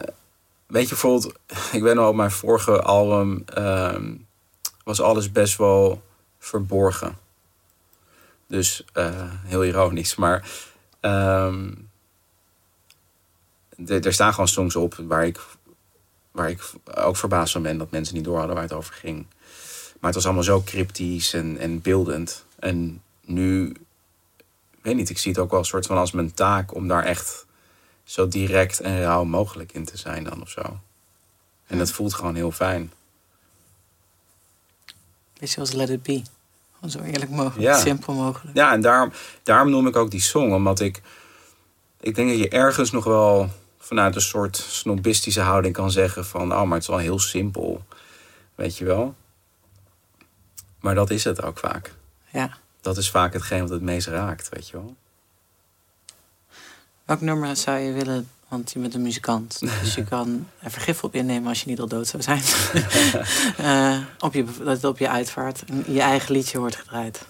[0.67, 1.33] weet je bijvoorbeeld,
[1.77, 4.13] ik weet nog op mijn vorige album ehm,
[4.83, 6.01] was alles best wel
[6.39, 7.17] verborgen.
[8.47, 10.49] Dus eh, heel ironisch, maar
[10.99, 11.73] ehm,
[13.87, 15.39] er staan gewoon songs op waar ik,
[16.31, 19.25] waar ik ook verbaasd van ben dat mensen niet door hadden waar het over ging.
[19.99, 22.45] Maar het was allemaal zo cryptisch en, en beeldend.
[22.59, 23.75] En nu
[24.87, 26.87] ik weet niet, ik zie het ook wel een soort van als mijn taak om
[26.87, 27.45] daar echt
[28.03, 30.79] zo direct en rauw mogelijk in te zijn dan of zo.
[31.65, 32.91] En dat voelt gewoon heel fijn.
[35.39, 36.21] Beetje als Let It Be.
[36.89, 37.77] Zo eerlijk mogelijk, Ja.
[37.77, 38.55] simpel mogelijk.
[38.57, 39.11] Ja, en daarom,
[39.43, 41.01] daarom noem ik ook die song, omdat ik,
[41.99, 43.49] ik denk dat je ergens nog wel
[43.79, 47.81] vanuit een soort snobistische houding kan zeggen van, oh, maar het is wel heel simpel,
[48.55, 49.15] weet je wel.
[50.79, 51.93] Maar dat is het ook vaak.
[52.31, 52.57] Ja.
[52.81, 54.95] Dat is vaak hetgeen wat het meest raakt, weet je wel.
[57.05, 59.59] Welk nummer zou je willen, want je bent een muzikant.
[59.59, 62.41] Dus je kan er vergif op innemen als je niet al dood zou zijn.
[63.57, 67.25] Eh, op je, dat het op je uitvaart en je eigen liedje wordt gedraaid.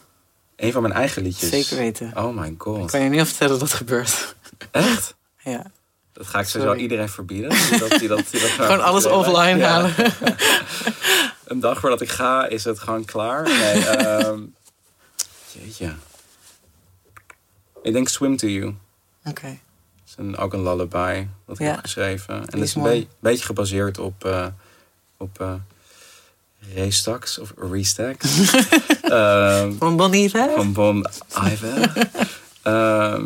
[0.56, 1.50] Een van mijn eigen liedjes.
[1.50, 2.12] Zeker weten.
[2.16, 2.92] Oh my Ik god.
[2.92, 4.36] kan je niet vertellen dat dat gebeurt.
[4.72, 5.16] Echt?
[5.44, 5.64] Ja.
[6.14, 7.50] Dat ga ik sowieso iedereen verbieden.
[7.80, 9.68] Dat, die dat, die dat Gewoon alles offline Ja.
[9.70, 9.94] halen.
[11.46, 13.44] Een dag voordat ik ga, is het gewoon klaar.
[13.44, 14.40] Nee, ehm,
[15.52, 15.94] jeetje.
[17.82, 18.76] Ik denk Swim to You.
[19.26, 19.58] Oké.
[20.08, 21.72] Is een, ook een lullaby dat ik Ja.
[21.72, 22.34] heb geschreven.
[22.36, 24.46] En dat is een be- beetje gebaseerd op, eh
[25.18, 25.60] op
[26.74, 28.26] Restacks of Restacks.
[29.02, 30.50] Ehm, Van Bonnie Iver?
[30.56, 31.06] van Bon
[31.52, 31.92] Iver.
[32.64, 33.26] Ehm,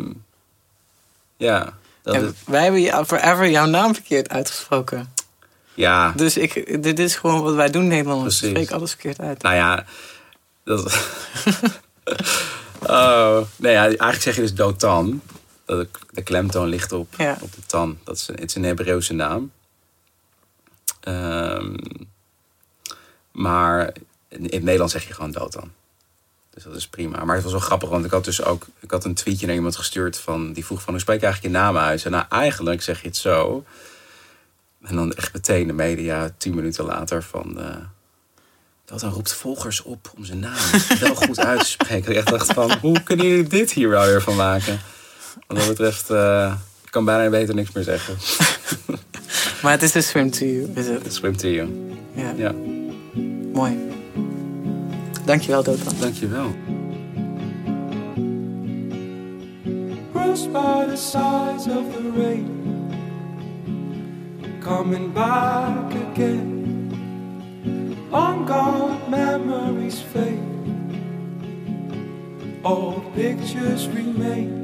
[1.36, 1.72] ja,
[2.02, 5.12] dat is, wij hebben forever jouw naam verkeerd uitgesproken.
[5.74, 8.34] ja, Dus ik, dit is gewoon wat wij doen Nederlanders.
[8.34, 8.56] We Precies.
[8.56, 9.42] spreken alles verkeerd uit.
[9.42, 9.84] Nou ja,
[10.64, 10.92] dat.
[12.86, 15.22] oh, nee, ja, eigenlijk zeg je dus dotan.
[15.76, 17.38] Dat de, klemtoon ligt op, Ja.
[17.40, 17.98] op de tan.
[18.04, 19.52] Dat is, een- het is een Hebreeuwse naam.
[21.00, 21.74] Ehm,
[23.32, 23.92] maar
[24.28, 25.72] in, Nederlands zeg je gewoon dotan.
[26.50, 27.24] Dus dat is prima.
[27.24, 29.54] Maar het was wel grappig, want ik had dus ook ik had een tweetje naar
[29.54, 32.04] iemand gestuurd van die vroeg van hoe spreek je eigenlijk je naam uit?
[32.04, 33.64] En nou, eigenlijk zeg je het zo.
[34.82, 37.60] En dan echt meteen de media, tien minuten later, van.
[37.60, 37.76] eh,
[38.84, 40.70] dat dan roept volgers op om zijn naam
[41.00, 42.10] wel goed uit te spreken.
[42.10, 44.80] Ik echt dacht van, hoe kunnen jullie dit hier wel weer van maken?
[45.46, 46.52] Wat dat betreft, eh,
[46.84, 48.14] ik kan bijna beter niks meer zeggen.
[49.62, 50.70] Maar het is dus Swim to You.
[50.74, 51.14] Is het?
[51.14, 51.68] Swim to you.
[52.14, 52.52] Ja, Ja,
[53.52, 53.78] mooi.
[55.24, 55.92] Dankjewel, Dotan.
[56.00, 56.54] dankjewel.
[60.12, 62.48] bruised by the size of the rain,
[64.60, 66.60] coming back again.
[68.10, 70.42] On God, memories fade,
[72.64, 74.61] old pictures remain.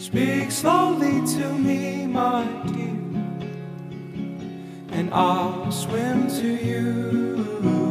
[0.00, 2.88] Speak slowly to me, my dear,
[4.96, 7.89] and I'll swim to you.